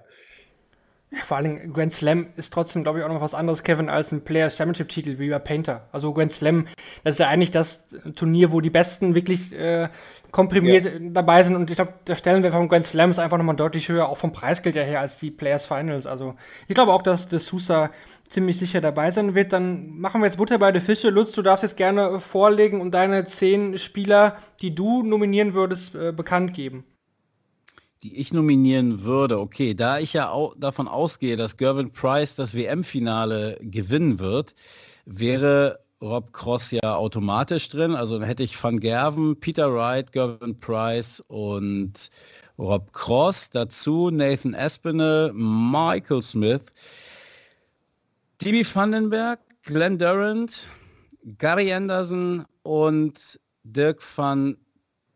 [1.11, 4.13] Ja, vor allem Grand Slam ist trotzdem, glaube ich, auch noch was anderes, Kevin, als
[4.13, 5.89] ein Player Championship Titel wie bei Painter.
[5.91, 6.67] Also Grand Slam,
[7.03, 9.89] das ist ja eigentlich das Turnier, wo die Besten wirklich äh,
[10.33, 10.91] komprimiert ja.
[11.01, 11.57] dabei sind.
[11.57, 14.33] Und ich glaube, der Stellenwert vom Grand Slam ist einfach nochmal deutlich höher, auch vom
[14.33, 16.07] Preisgeld her, als die Players Finals.
[16.07, 16.35] Also
[16.67, 17.91] ich glaube auch, dass der Sousa
[18.29, 19.55] ziemlich sicher dabei sein wird.
[19.55, 21.09] Dann machen wir jetzt Butter bei der Fische.
[21.09, 26.13] Lutz, du darfst jetzt gerne vorlegen und deine zehn Spieler, die du nominieren würdest, äh,
[26.13, 26.85] bekannt geben
[28.03, 32.55] die ich nominieren würde, okay, da ich ja auch davon ausgehe, dass Gervin Price das
[32.55, 34.55] WM-Finale gewinnen wird,
[35.05, 37.95] wäre Rob Cross ja automatisch drin.
[37.95, 42.11] Also dann hätte ich Van Gerven, Peter Wright, Gervin Price und
[42.59, 43.51] Rob Cross.
[43.51, 46.63] Dazu Nathan Espinel, Michael Smith,
[48.39, 50.69] Timmy Vandenberg, Glenn Durant,
[51.39, 54.57] Gary Anderson und Dirk van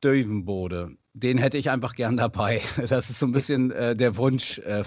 [0.03, 0.97] Dövenbode.
[1.15, 2.61] Den hätte ich einfach gern dabei.
[2.89, 4.85] Das ist so ein bisschen äh, der Wunsch äh,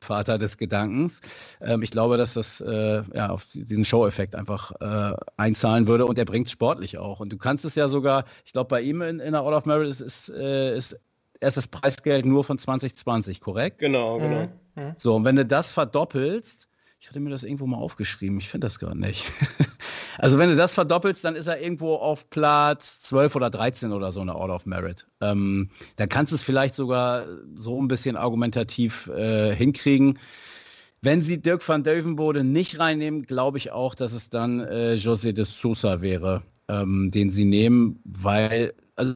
[0.00, 1.20] Vater des Gedankens.
[1.60, 6.18] Ähm, ich glaube, dass das äh, ja, auf diesen Show-Effekt einfach äh, einzahlen würde und
[6.18, 7.20] er bringt sportlich auch.
[7.20, 9.66] Und du kannst es ja sogar, ich glaube, bei ihm in, in der All of
[9.66, 10.98] Merit ist, ist, äh, ist
[11.40, 13.78] erst das Preisgeld nur von 2020, korrekt?
[13.78, 14.48] Genau, genau.
[14.74, 14.94] Mhm.
[14.98, 16.65] So, und wenn du das verdoppelst,
[16.98, 19.24] ich hatte mir das irgendwo mal aufgeschrieben, ich finde das gar nicht.
[20.18, 24.12] also wenn du das verdoppelst, dann ist er irgendwo auf Platz 12 oder 13 oder
[24.12, 25.06] so eine All of Merit.
[25.20, 30.18] Ähm, dann kannst du es vielleicht sogar so ein bisschen argumentativ äh, hinkriegen.
[31.02, 35.32] Wenn sie Dirk van Deuvenbode nicht reinnehmen, glaube ich auch, dass es dann äh, José
[35.32, 39.14] de Sousa wäre, ähm, den sie nehmen, weil also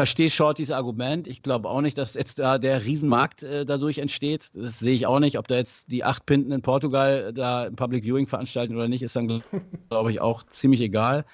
[0.00, 1.28] verstehe Shortys Argument.
[1.28, 4.50] Ich glaube auch nicht, dass jetzt da der Riesenmarkt äh, dadurch entsteht.
[4.54, 5.38] Das sehe ich auch nicht.
[5.38, 9.02] Ob da jetzt die acht Pinten in Portugal da ein Public Viewing veranstalten oder nicht,
[9.02, 9.42] ist dann,
[9.90, 11.26] glaube ich, auch ziemlich egal.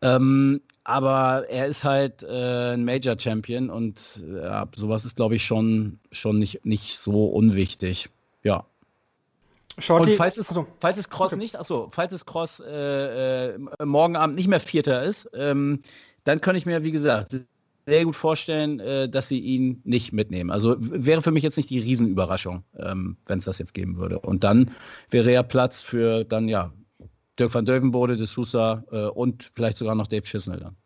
[0.00, 5.44] Ähm, aber er ist halt äh, ein Major Champion und äh, sowas ist, glaube ich,
[5.44, 8.10] schon, schon nicht, nicht so unwichtig.
[8.42, 8.66] Ja.
[9.78, 11.40] Shorty, und falls es, also, falls es Cross okay.
[11.40, 15.82] nicht, achso, falls es Cross äh, äh, morgen Abend nicht mehr Vierter ist, ähm,
[16.24, 17.36] dann kann ich mir, wie gesagt,
[17.86, 20.50] sehr gut vorstellen, äh, dass sie ihn nicht mitnehmen.
[20.50, 24.18] Also wäre für mich jetzt nicht die Riesenüberraschung, ähm, wenn es das jetzt geben würde.
[24.20, 24.70] Und dann
[25.10, 26.72] wäre ja Platz für dann ja
[27.38, 30.76] Dirk van Dövenbode, De Sousa äh, und vielleicht sogar noch Dave Chisnell dann.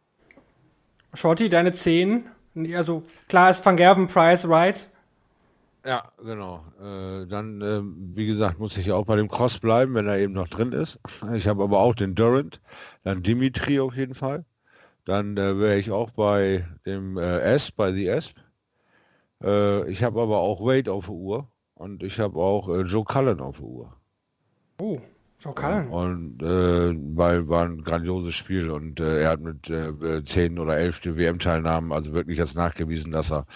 [1.14, 2.24] Shorty, deine 10.
[2.74, 4.88] Also klar ist Van Gerven, Price, Wright.
[5.86, 6.64] Ja, genau.
[6.80, 7.80] Äh, dann, äh,
[8.16, 10.72] wie gesagt, muss ich ja auch bei dem Cross bleiben, wenn er eben noch drin
[10.72, 10.98] ist.
[11.34, 12.60] Ich habe aber auch den Durant,
[13.04, 14.44] dann Dimitri auf jeden Fall.
[15.06, 18.34] Dann äh, wäre ich auch bei dem äh, S, bei The S.
[19.42, 23.04] Äh, ich habe aber auch Wade auf der Uhr und ich habe auch äh, Joe
[23.04, 23.92] Cullen auf der Uhr.
[24.78, 24.98] Oh,
[25.38, 25.88] Joe Cullen.
[25.90, 30.76] Und äh, weil war ein grandioses Spiel und äh, er hat mit äh, 10 oder
[30.76, 33.46] 11 WM-Teilnahmen also wirklich jetzt nachgewiesen, dass er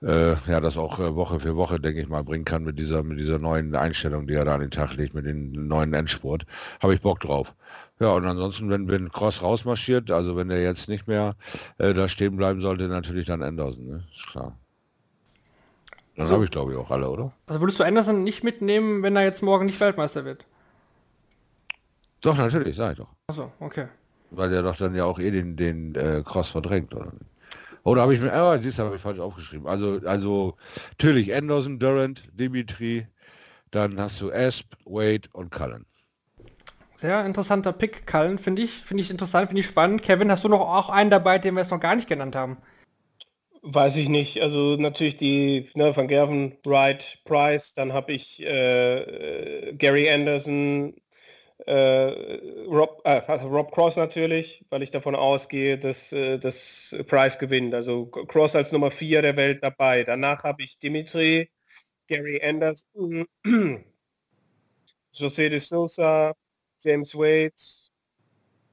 [0.00, 3.38] ja das auch Woche für Woche, denke ich mal, bringen kann mit dieser mit dieser
[3.38, 6.44] neuen Einstellung, die er da an den Tag legt, mit dem neuen Endsport.
[6.80, 7.54] Habe ich Bock drauf.
[8.00, 11.34] Ja, und ansonsten, wenn, wenn Cross rausmarschiert, also wenn er jetzt nicht mehr
[11.78, 14.04] äh, da stehen bleiben sollte, natürlich dann Anderson, ne?
[14.14, 14.56] Ist klar.
[16.14, 17.32] Dann also, habe ich glaube ich auch alle, oder?
[17.46, 20.46] Also würdest du Anderson nicht mitnehmen, wenn er jetzt morgen nicht Weltmeister wird?
[22.20, 23.08] Doch, natürlich, sag ich doch.
[23.28, 23.86] Achso, okay.
[24.30, 27.12] Weil der doch dann ja auch eh den, den äh, Cross verdrängt, oder?
[27.84, 29.66] Oder habe ich mir, oh, siehst du, habe ich falsch aufgeschrieben.
[29.66, 30.56] Also, also
[30.90, 33.06] natürlich Anderson, Durant, Dimitri,
[33.70, 35.86] dann hast du Asp, Wade und Cullen.
[36.98, 38.72] Sehr interessanter Pick, Cullen, finde ich.
[38.72, 40.02] Finde ich interessant, finde ich spannend.
[40.02, 42.56] Kevin, hast du noch auch einen dabei, den wir jetzt noch gar nicht genannt haben?
[43.62, 44.42] Weiß ich nicht.
[44.42, 47.72] Also natürlich die ne, Van Gerven, Wright, Price.
[47.72, 50.96] Dann habe ich äh, äh, Gary Anderson,
[51.66, 57.74] äh, Rob, äh, Rob Cross natürlich, weil ich davon ausgehe, dass, äh, dass Price gewinnt.
[57.74, 60.02] Also Cross als Nummer 4 der Welt dabei.
[60.02, 61.48] Danach habe ich Dimitri,
[62.08, 63.24] Gary Anderson,
[65.14, 66.34] José de Sousa,
[66.82, 67.54] James Wade,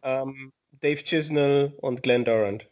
[0.03, 2.67] ähm, Dave Chisnell und Glenn Durant.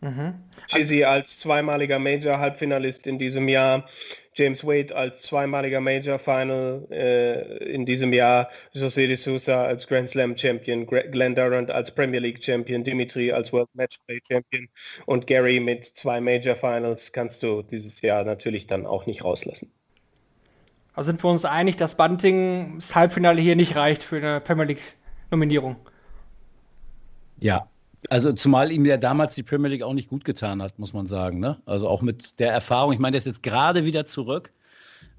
[0.00, 0.34] Mhm.
[0.66, 3.86] Chizzy als zweimaliger Major-Halbfinalist in diesem Jahr,
[4.34, 10.36] James Wade als zweimaliger Major-Final äh, in diesem Jahr, José de Sousa als Grand Slam
[10.36, 14.68] Champion, Glenn Durant als Premier League Champion, Dimitri als World Matchplay Champion
[15.04, 19.70] und Gary mit zwei Major-Finals kannst du dieses Jahr natürlich dann auch nicht rauslassen.
[21.00, 24.64] Also sind wir uns einig, dass Bunting das Halbfinale hier nicht reicht für eine Premier
[24.64, 25.76] League-Nominierung.
[27.38, 27.70] Ja,
[28.10, 31.06] also zumal ihm ja damals die Premier League auch nicht gut getan hat, muss man
[31.06, 31.40] sagen.
[31.40, 31.56] Ne?
[31.64, 34.52] Also auch mit der Erfahrung, ich meine, der ist jetzt gerade wieder zurück.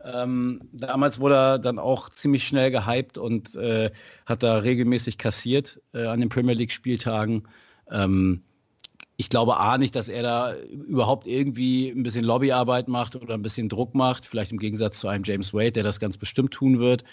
[0.05, 3.89] Ähm, damals wurde er dann auch ziemlich schnell gehypt und äh,
[4.27, 7.47] hat da regelmäßig kassiert äh, an den Premier League Spieltagen.
[7.89, 8.43] Ähm,
[9.21, 13.43] ich glaube A nicht, dass er da überhaupt irgendwie ein bisschen Lobbyarbeit macht oder ein
[13.43, 16.79] bisschen Druck macht, vielleicht im Gegensatz zu einem James Wade, der das ganz bestimmt tun
[16.79, 17.03] wird.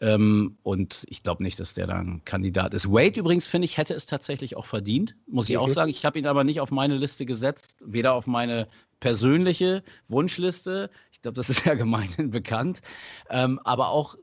[0.00, 2.90] Ähm, und ich glaube nicht, dass der dann Kandidat ist.
[2.90, 5.66] Wade übrigens, finde ich, hätte es tatsächlich auch verdient, muss ich okay.
[5.66, 5.90] auch sagen.
[5.90, 8.66] Ich habe ihn aber nicht auf meine Liste gesetzt, weder auf meine
[9.00, 12.80] persönliche Wunschliste, ich glaube, das ist ja gemeinhin bekannt,
[13.28, 14.16] ähm, aber auch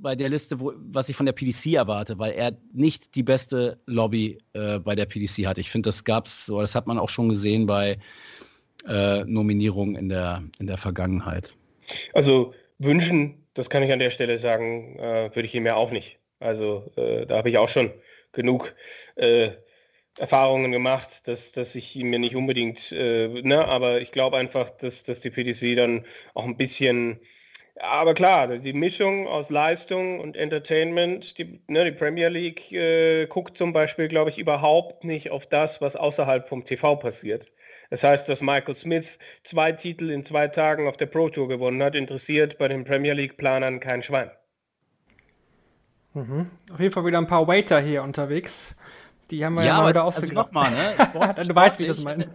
[0.00, 3.78] bei der Liste, wo, was ich von der PDC erwarte, weil er nicht die beste
[3.86, 5.58] Lobby äh, bei der PDC hat.
[5.58, 7.98] Ich finde, das gab es so, das hat man auch schon gesehen bei
[8.86, 11.54] äh, Nominierungen in der, in der Vergangenheit.
[12.12, 15.90] Also wünschen, das kann ich an der Stelle sagen, äh, würde ich ihm ja auch
[15.90, 16.18] nicht.
[16.40, 17.90] Also äh, da habe ich auch schon
[18.32, 18.74] genug
[19.16, 19.50] äh,
[20.18, 25.02] Erfahrungen gemacht, dass, dass ich mir nicht unbedingt, äh, ne, aber ich glaube einfach, dass,
[25.02, 26.04] dass die PDC dann
[26.34, 27.18] auch ein bisschen,
[27.80, 33.58] aber klar, die Mischung aus Leistung und Entertainment, die, ne, die Premier League äh, guckt
[33.58, 37.50] zum Beispiel, glaube ich, überhaupt nicht auf das, was außerhalb vom TV passiert.
[37.90, 39.06] Das heißt, dass Michael Smith
[39.44, 43.12] zwei Titel in zwei Tagen auf der Pro Tour gewonnen hat, interessiert bei den Premier
[43.12, 44.30] League-Planern kein Schwein.
[46.14, 46.50] Mhm.
[46.72, 48.74] Auf jeden Fall wieder ein paar Waiter hier unterwegs.
[49.30, 50.52] Die haben wir ja, ja mal wieder also ausgeglaubt.
[50.52, 51.04] nochmal, ne?
[51.04, 52.26] Sport, du weißt, wie ich das meine.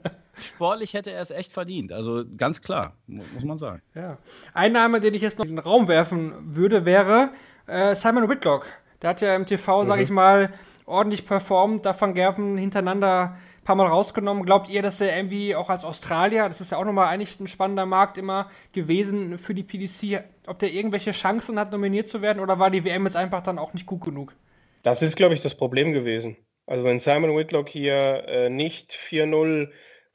[0.41, 1.91] Sportlich hätte er es echt verdient.
[1.91, 3.81] Also ganz klar, mu- muss man sagen.
[3.95, 4.17] Ja.
[4.53, 7.31] Ein Name, den ich jetzt noch in den Raum werfen würde, wäre
[7.67, 8.65] äh, Simon Whitlock.
[9.01, 10.53] Der hat ja im TV, sage ich mal,
[10.85, 14.43] ordentlich performt, da Van Gerven hintereinander ein paar Mal rausgenommen.
[14.45, 17.47] Glaubt ihr, dass er irgendwie auch als Australier, das ist ja auch nochmal eigentlich ein
[17.47, 22.39] spannender Markt immer gewesen für die PDC, ob der irgendwelche Chancen hat, nominiert zu werden
[22.41, 24.33] oder war die WM jetzt einfach dann auch nicht gut genug?
[24.83, 26.37] Das ist, glaube ich, das Problem gewesen.
[26.65, 29.69] Also wenn Simon Whitlock hier äh, nicht 4-0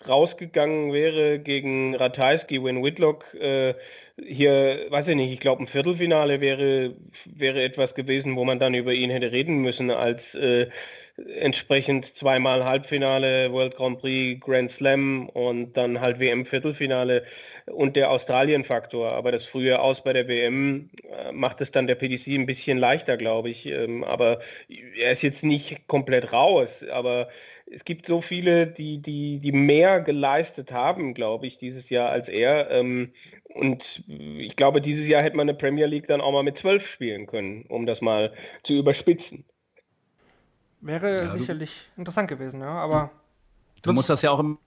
[0.09, 3.75] rausgegangen wäre gegen Ratajski, wenn Whitlock äh,
[4.17, 6.95] hier, weiß ich nicht, ich glaube ein Viertelfinale wäre,
[7.25, 10.69] wäre etwas gewesen, wo man dann über ihn hätte reden müssen als äh,
[11.17, 17.25] entsprechend zweimal Halbfinale, World Grand Prix, Grand Slam und dann halt WM-Viertelfinale
[17.67, 19.13] und der Australien-Faktor.
[19.13, 22.79] Aber das frühe Aus bei der WM äh, macht es dann der PDC ein bisschen
[22.79, 23.67] leichter, glaube ich.
[23.67, 26.85] Ähm, aber er ist jetzt nicht komplett raus.
[26.91, 27.29] Aber
[27.67, 32.29] es gibt so viele, die, die, die mehr geleistet haben, glaube ich, dieses Jahr als
[32.29, 32.71] er.
[32.71, 33.13] Ähm,
[33.55, 36.87] und ich glaube, dieses Jahr hätte man eine Premier League dann auch mal mit zwölf
[36.87, 38.33] spielen können, um das mal
[38.65, 39.45] zu überspitzen.
[40.81, 43.11] Wäre sicherlich interessant gewesen, ja, aber
[43.83, 44.59] Du musst das ja auch im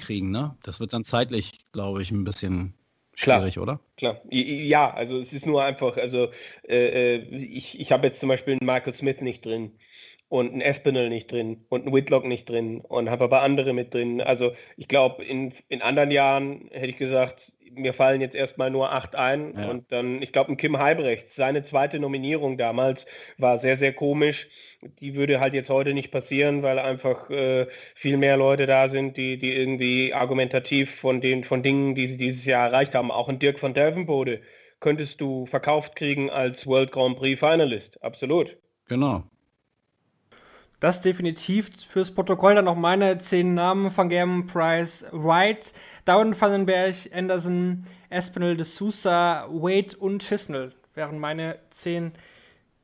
[0.00, 0.56] kriegen, ne?
[0.62, 2.74] Das wird dann zeitlich, glaube ich, ein bisschen
[3.16, 3.40] Klar.
[3.40, 3.80] schwierig, oder?
[3.96, 6.28] Klar, I- i- ja, also es ist nur einfach, also
[6.68, 9.78] äh, äh, ich, ich habe jetzt zum Beispiel einen Michael Smith nicht drin
[10.30, 13.92] und einen Espinel nicht drin und einen Whitlock nicht drin und habe aber andere mit
[13.92, 14.22] drin.
[14.22, 18.92] Also ich glaube, in, in anderen Jahren hätte ich gesagt, mir fallen jetzt erstmal nur
[18.92, 19.68] acht ein Ja.
[19.68, 23.06] und dann, ich glaube, ein Kim Heibrechts, seine zweite Nominierung damals
[23.38, 24.48] war sehr, sehr komisch.
[25.00, 27.66] Die würde halt jetzt heute nicht passieren, weil einfach äh,
[27.96, 32.16] viel mehr Leute da sind, die, die irgendwie argumentativ von den von Dingen, die sie
[32.16, 34.40] dieses Jahr erreicht haben, auch ein Dirk von Dervenbode
[34.78, 38.02] könntest du verkauft kriegen als World Grand Prix Finalist.
[38.02, 38.56] Absolut.
[38.88, 39.24] Genau.
[40.80, 45.74] Das definitiv fürs Protokoll dann noch meine zehn Namen von Gerben, Price, Wright,
[46.06, 52.12] Down, Vandenberg, Anderson, Espinel, De Sousa, Wade und Chisnell wären meine zehn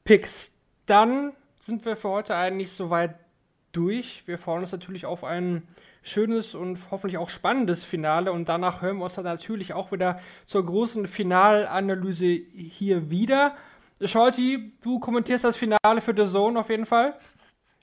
[0.05, 0.53] Picks.
[0.85, 3.17] Dann sind wir für heute eigentlich soweit
[3.73, 4.23] durch.
[4.27, 5.67] Wir freuen uns natürlich auf ein
[6.03, 10.21] schönes und hoffentlich auch spannendes Finale und danach hören wir uns dann natürlich auch wieder
[10.47, 13.57] zur großen Finalanalyse hier wieder.
[14.03, 17.19] Scholti, du kommentierst das Finale für The Zone auf jeden Fall.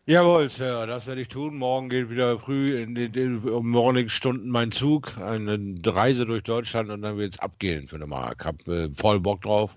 [0.05, 1.55] Jawohl, Sir, das werde ich tun.
[1.55, 6.89] Morgen geht wieder früh in den, den um Morningstunden mein Zug, eine Reise durch Deutschland
[6.89, 8.43] und dann wird es abgehen für eine Mark.
[8.43, 9.71] Hab äh, voll Bock drauf,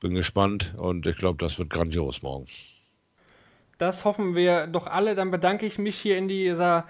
[0.00, 2.46] bin gespannt und ich glaube, das wird grandios morgen.
[3.78, 5.14] Das hoffen wir doch alle.
[5.14, 6.84] Dann bedanke ich mich hier in dieser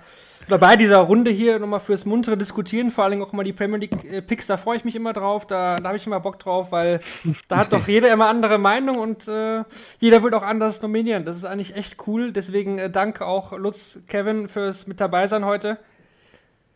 [0.47, 3.77] oder bei dieser Runde hier nochmal fürs muntere Diskutieren, vor allem auch mal die Premier
[3.79, 6.39] League äh, Picks, da freue ich mich immer drauf, da, da habe ich immer Bock
[6.39, 7.01] drauf, weil
[7.49, 9.65] da hat doch jeder immer andere Meinung und äh,
[10.01, 11.27] jeder wird auch anders nominieren.
[11.27, 12.33] Das ist eigentlich echt cool.
[12.33, 15.79] Deswegen äh, danke auch Lutz, Kevin fürs mit dabei sein heute.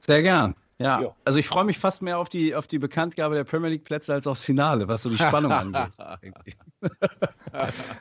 [0.01, 0.55] Sehr gern.
[0.83, 1.15] Ja, Ja.
[1.25, 4.13] also ich freue mich fast mehr auf die, auf die Bekanntgabe der Premier League Plätze
[4.13, 5.97] als aufs Finale, was so die Spannung angeht.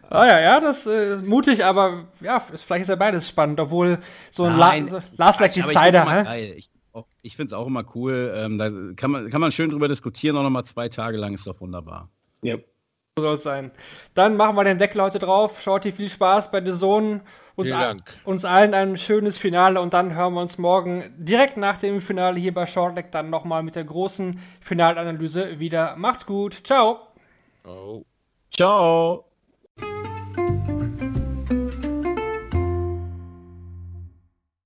[0.09, 4.45] Ah ja, ja, das äh, mutig, aber ja, vielleicht ist ja beides spannend, obwohl so
[4.45, 6.57] ein Nein, La so Last Like Quatsch, aber ich Decider.
[6.57, 6.69] Ich,
[7.21, 8.33] ich finde es auch immer cool.
[8.35, 11.33] Ähm, da kann man, kann man schön drüber diskutieren, auch noch mal zwei Tage lang,
[11.33, 12.09] ist doch wunderbar.
[12.41, 12.57] Ja.
[13.17, 13.71] So soll es sein.
[14.13, 15.61] Dann machen wir den Deckel heute drauf.
[15.61, 17.21] Schaut hier viel Spaß bei The Zone.
[17.55, 17.77] Uns, a-
[18.23, 22.39] uns allen ein schönes Finale und dann hören wir uns morgen direkt nach dem Finale
[22.39, 25.95] hier bei Shortleg dann nochmal mit der großen Finalanalyse wieder.
[25.97, 26.61] Macht's gut.
[26.65, 26.99] Ciao.
[27.65, 28.03] Oh.
[28.51, 29.25] Ciao!